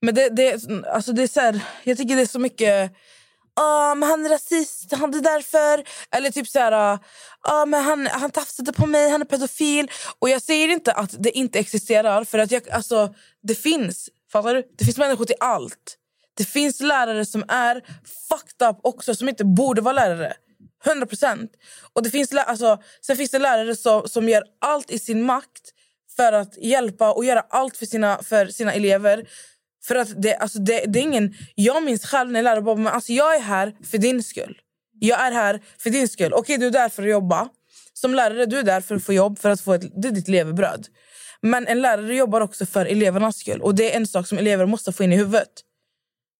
[0.00, 2.92] Men det, det, alltså det är så här, jag tycker det är så mycket...
[3.54, 5.84] Ah, men han är rasist, han är därför.
[6.10, 6.98] Eller typ så här...
[7.40, 9.90] Ah, men han, han tafsade på mig, han är pedofil.
[10.18, 12.24] Och jag säger inte att det inte existerar.
[12.24, 14.08] För att jag, alltså, Det finns.
[14.32, 14.64] Fattar du?
[14.78, 15.96] Det finns människor till allt.
[16.36, 17.82] Det finns lärare som är
[18.28, 20.34] fucked up också, som inte borde vara lärare.
[20.86, 21.52] 100 procent.
[22.46, 25.72] Alltså, sen finns det lärare som, som gör allt i sin makt
[26.16, 29.28] för att hjälpa och göra allt för sina, för sina elever.
[29.84, 31.34] För att det, alltså det, det är ingen...
[31.54, 34.58] Jag minns själv när lärare bara, men alltså jag är här för din skull.
[35.00, 36.32] Jag är här för din skull.
[36.32, 37.48] Okej, okay, du är där för att jobba.
[37.92, 40.12] Som lärare du är där för att få jobb, för att få ett, det är
[40.12, 40.86] ditt levebröd.
[41.42, 43.60] Men en lärare jobbar också för elevernas skull.
[43.60, 45.50] Och det är en sak som elever måste få in i huvudet.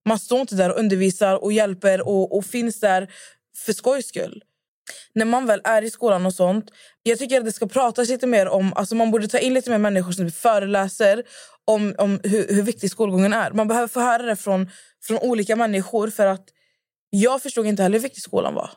[0.05, 3.11] Man står inte där och undervisar och hjälper och, och finns där
[3.57, 4.43] för skojs skull.
[5.13, 6.71] När man väl är i skolan och sånt,
[7.03, 9.69] jag tycker att det ska pratas lite mer om, alltså man borde ta in lite
[9.69, 11.23] mer människor som föreläser
[11.65, 13.51] om, om hur, hur viktig skolgången är.
[13.51, 14.69] Man behöver få höra det från,
[15.03, 16.45] från olika människor för att
[17.09, 18.69] jag förstod inte heller hur viktig skolan var.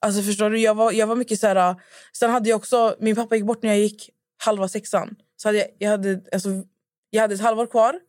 [0.00, 1.74] Alltså förstår du, jag var, jag var mycket så här,
[2.12, 4.10] sen hade jag också, min pappa gick bort när jag gick
[4.44, 5.16] halva sexan.
[5.36, 6.48] Så hade jag, jag, hade, alltså,
[7.10, 8.00] jag hade ett halvår kvar,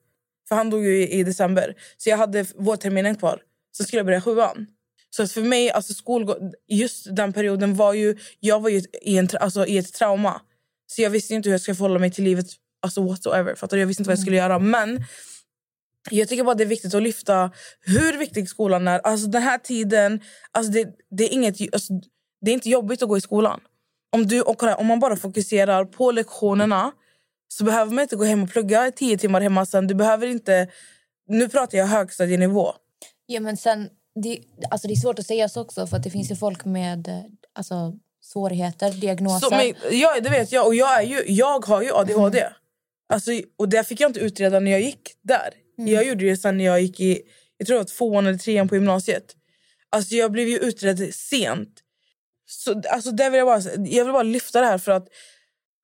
[0.48, 1.76] för han dog ju i, i december.
[1.98, 3.42] Så jag hade vårterminen kvar.
[3.72, 4.68] Så skulle jag börja sjuan.
[5.10, 8.18] Så att för mig, alltså skolgå- just den perioden var ju...
[8.40, 10.42] Jag var ju i, en, alltså, i ett trauma.
[10.88, 12.46] Så jag visste inte hur jag skulle förhålla mig till livet
[12.80, 13.56] alltså whatsoever.
[13.56, 13.82] Fattar du?
[13.82, 14.60] Jag visste inte vad jag skulle göra.
[14.60, 15.04] Men
[16.10, 17.52] jag tycker bara det är viktigt att lyfta
[17.82, 19.00] hur viktig skolan är.
[19.00, 21.94] Alltså den här tiden, alltså det, det, är inget, alltså,
[22.42, 23.60] det är inte jobbigt att gå i skolan.
[24.12, 26.92] Om, du, och, om man bara fokuserar på lektionerna
[27.48, 29.88] så behöver man inte gå hem och plugga tio timmar hemma sen.
[29.88, 30.68] Du behöver inte...
[31.28, 32.74] Nu pratar jag högstadienivå.
[33.26, 33.90] Ja, men sen,
[34.24, 34.40] det,
[34.70, 37.08] alltså det är svårt att säga så också för att det finns ju folk med
[37.08, 37.22] eh,
[37.54, 39.50] alltså, svårigheter, diagnoser.
[39.50, 40.68] Så, men, ja, det vet jag.
[40.68, 42.48] Och jag, är ju, jag har ju ADHD.
[43.10, 45.54] Alltså, och det fick jag inte utreda när jag gick där.
[45.76, 47.22] Jag gjorde det sen när jag gick i
[47.58, 49.36] jag tror var tvåan eller trean på gymnasiet.
[49.90, 51.80] Alltså, jag blev ju utredd sent.
[52.46, 55.08] Så, alltså, det vill jag, bara, jag vill bara lyfta det här för att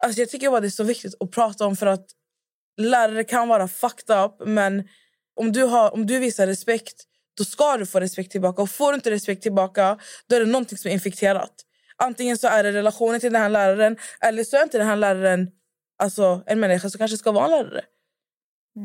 [0.04, 2.06] alltså, jag tycker bara det är så viktigt att prata om för att
[2.78, 4.88] lärare kan vara fucked up men
[5.36, 7.08] om du, har, om du visar respekt
[7.38, 8.62] då ska du få respekt tillbaka.
[8.62, 11.54] Och får du inte respekt tillbaka då är det någonting som är infekterat.
[11.98, 14.96] Antingen så är det relationen till den här läraren eller så är inte den här
[14.96, 15.48] läraren
[16.04, 17.82] alltså, en människa som kanske ska vara en lärare.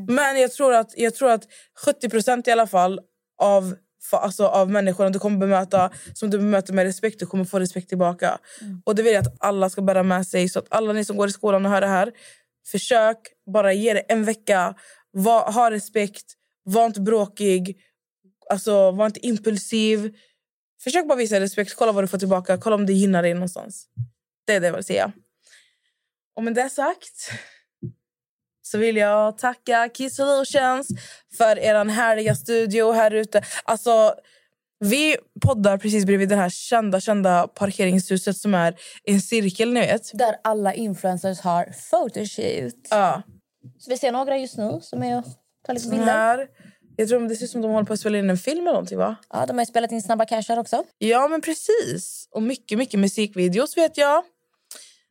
[0.09, 1.45] Men jag tror att, jag tror att
[1.87, 3.01] 70% i alla fall
[3.39, 3.75] av,
[4.13, 7.89] alltså, av människorna du kommer bemöta som du bemöter med respekt, du kommer få respekt
[7.89, 8.39] tillbaka.
[8.85, 10.49] Och det vill jag att alla ska bära med sig.
[10.49, 12.13] Så att alla ni som går i skolan och hör det här,
[12.67, 13.19] försök
[13.53, 14.75] bara ge det en vecka.
[15.11, 16.25] Var, ha respekt,
[16.65, 17.77] var inte bråkig,
[18.51, 20.17] alltså, var inte impulsiv.
[20.81, 23.87] Försök bara visa respekt, kolla vad du får tillbaka, kolla om det gynnar dig någonstans.
[24.47, 25.13] Det är det jag vill säga.
[26.37, 27.31] Och med det sagt
[28.63, 30.89] så vill jag tacka Key Solutions
[31.37, 33.43] för er härliga studio här ute.
[33.65, 34.15] Alltså,
[34.81, 38.75] vi poddar precis bredvid det här kända, kända parkeringshuset som är
[39.05, 40.19] en cirkel, ni vet.
[40.19, 42.89] Där alla influencers har photoshoot.
[42.91, 43.23] Ja.
[43.79, 45.25] Så vi ser några just nu som är och
[45.67, 46.07] tar lite bilder.
[46.07, 46.49] här.
[47.01, 48.73] Jag tror det ser ut som de håller på att spela in en film eller
[48.73, 49.17] någonting va?
[49.33, 50.85] Ja, de har spelat in Snabba Cash här också.
[50.99, 52.29] Ja men precis.
[52.31, 54.25] Och mycket, mycket musikvideos vet jag.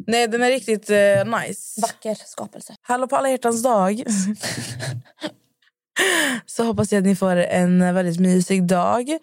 [0.07, 1.81] Nej, den är riktigt eh, nice.
[1.81, 2.75] Vacker skapelse.
[2.81, 4.03] Hallå på alla hjärtans dag.
[6.45, 9.17] Så hoppas jag att ni får en väldigt mysig dag.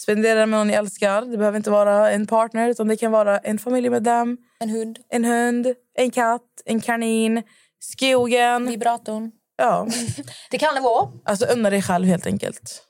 [0.00, 1.22] Spendera med någon ni älskar.
[1.22, 4.38] Det behöver inte vara en partner utan det kan vara en familjemedlem.
[4.58, 4.98] En hund.
[5.08, 7.42] En hund, en katt, en kanin,
[7.80, 8.66] skogen.
[8.66, 9.30] Vibratorn.
[9.56, 9.88] Ja.
[10.50, 11.12] Det kan det vara.
[11.24, 12.82] Alltså unna dig själv helt enkelt.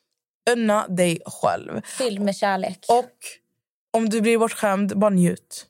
[0.51, 1.81] Unna dig själv.
[1.85, 2.85] Fylld med kärlek.
[2.89, 3.13] Och
[3.93, 5.67] om du blir bortskämd, bara njut.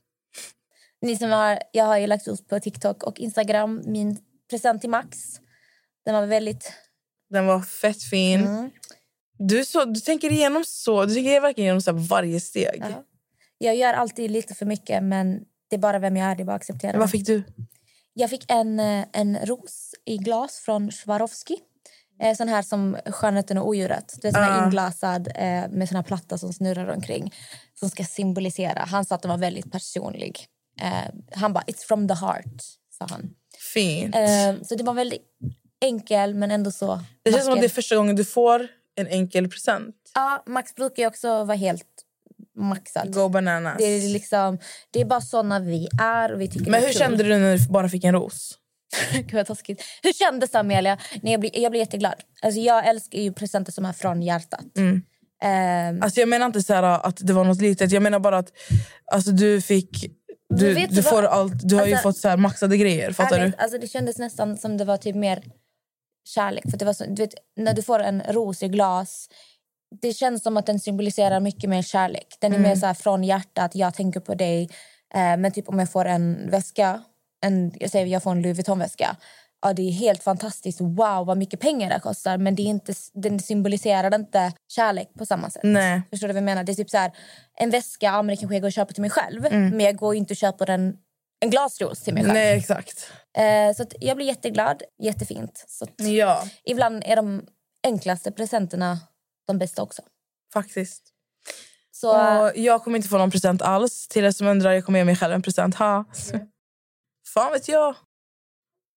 [1.02, 4.18] Ni som har, jag har ju lagt ut på TikTok och Instagram min
[4.50, 5.18] present till Max.
[6.04, 6.72] Den var väldigt...
[7.30, 8.46] Den var fett fin.
[8.46, 8.70] Mm.
[9.38, 11.04] Du, så, du tänker igenom så.
[11.04, 12.82] Du tänker verkligen igenom så varje steg.
[12.90, 13.04] Ja.
[13.58, 15.40] Jag gör alltid lite för mycket, men
[15.70, 16.34] det är bara vem jag är.
[16.34, 16.98] Det är bara att acceptera.
[16.98, 17.42] Vad fick du?
[18.18, 21.56] Jag fick en, eh, en ros i glas från Swarovski.
[22.22, 24.18] Eh, sån här som Skönheten och odjuret.
[24.22, 24.64] Det är sån här Ah.
[24.64, 27.34] inglasad eh, med sån här platta som snurrar omkring.
[27.74, 28.80] Som ska symbolisera.
[28.84, 30.46] Han sa att den var väldigt personlig.
[30.80, 32.62] Eh, han bara, it's from the heart,
[32.98, 33.30] sa han.
[33.74, 34.14] Fint.
[34.14, 35.22] Eh, så det var väldigt
[35.80, 37.60] enkel men ändå så det känns som att vacker.
[37.60, 39.96] det är första gången du får en enkel present.
[40.14, 41.95] Ja, Max brukar också vara helt
[42.58, 43.14] maxad.
[43.14, 43.74] Go bananas.
[43.78, 44.58] Det är, liksom,
[44.90, 46.32] det är bara såna vi är.
[46.32, 46.98] Och vi tycker Men hur kul.
[46.98, 48.58] kände du när du bara fick en ros?
[49.12, 49.82] Gud vad taskigt.
[50.02, 50.98] Hur kändes det Amelia?
[51.22, 52.14] Nej, jag, blir, jag blir jätteglad.
[52.42, 54.76] Alltså, jag älskar ju presenter som är från hjärtat.
[54.76, 55.02] Mm.
[55.42, 57.92] Ehm, Alltså jag menar inte så här att det var något litet.
[57.92, 58.52] Jag menar bara att
[59.12, 60.12] alltså, du fick...
[60.48, 63.12] Du, du, du får allt, du har ju Alltså, fått så här maxade grejer.
[63.12, 63.62] Fattar ärligt, du?
[63.62, 65.42] Alltså, det kändes nästan som det var typ mer
[66.28, 66.64] kärlek.
[66.70, 69.28] För det var så, du vet, när du får en ros i glas
[70.00, 72.36] det känns som att den symboliserar mycket mer kärlek.
[72.40, 72.68] Den är Mm.
[72.68, 74.62] mer så från hjärtat, jag tänker på dig.
[75.14, 77.02] Eh, men typ om jag får en väska,
[77.44, 79.16] en, jag säger jag får en Louis Vuitton-väska.
[79.62, 80.80] Ja, det är helt fantastiskt.
[80.80, 82.38] Wow, vad mycket pengar det kostar.
[82.38, 85.62] Men det är inte, den symboliserar inte kärlek på samma sätt.
[85.64, 86.02] Nej.
[86.10, 86.64] Förstår du vad jag menar?
[86.64, 87.12] Det är typ så här,
[87.60, 89.46] en väska, ja, men det kanske jag går och köper till mig själv.
[89.46, 89.68] Mm.
[89.68, 90.96] Men jag går inte och köper en,
[91.40, 92.34] en glasros till mig själv.
[92.34, 93.12] Nej, exakt.
[93.38, 94.82] Eh, så jag blir jätteglad.
[95.02, 95.64] Jättefint.
[95.68, 97.42] Så Ja, Ibland är de
[97.86, 98.98] enklaste presenterna
[99.46, 100.02] de bästa också.
[100.52, 101.02] faktiskt.
[101.90, 104.08] Så, Och jag kommer inte få någon present alls.
[104.08, 105.74] Till er som undrar, jag kommer ge mig själv en present.
[105.74, 106.04] Ha.
[107.34, 107.94] Fan vet jag.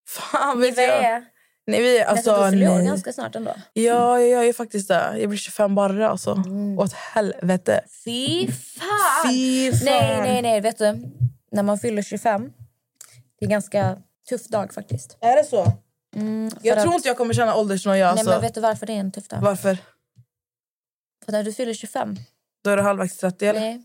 [0.08, 1.04] Fan vet jag.
[1.04, 1.26] är
[1.68, 2.86] Nej, vi, alltså, alltså, du fyller år nej.
[2.86, 3.56] ganska snart ändå.
[3.74, 5.14] Ja, jag är faktiskt det.
[5.20, 6.32] Jag blir 25 bara alltså.
[6.32, 6.80] Mm.
[6.80, 7.82] Åt helvete.
[8.06, 9.32] Fy fan!
[9.32, 9.80] Fy fan.
[9.86, 10.62] Nej, nej, nej.
[10.62, 11.12] Vet du?
[11.52, 12.42] När man fyller 25,
[13.40, 13.98] det är en ganska
[14.30, 15.18] tuff dag faktiskt.
[15.22, 15.66] Är det så?
[16.16, 18.06] Mm, Jag att- tror inte jag kommer känna åldersnoja.
[18.06, 18.30] Nej, Alltså.
[18.30, 19.40] men vet du varför det är en tuff dag?
[19.42, 19.78] Varför?
[21.30, 22.16] För när du fyller 25...
[22.64, 23.60] Då är du halvvägs 30, eller?
[23.60, 23.82] Nej.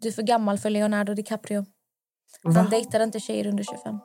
[0.00, 1.64] Du är för gammal för Leonardo DiCaprio.
[2.42, 2.52] Va?
[2.52, 3.98] Han dejtar inte tjejer under 25.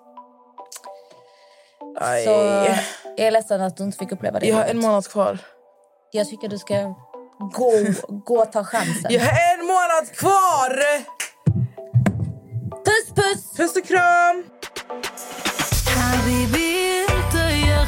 [2.00, 2.24] Aj.
[2.24, 2.30] Så
[3.18, 4.48] jag är ledsen att du inte fick uppleva det.
[4.48, 5.40] Jag har en månad kvar.
[6.12, 6.96] Jag tycker du ska
[7.40, 7.72] gå,
[8.26, 9.12] gå och ta chansen.
[9.14, 10.72] Jag har en månad kvar!
[12.86, 13.58] Puss, puss!
[13.58, 14.44] Puss och kram!
[15.96, 17.88] Habibi, inte jag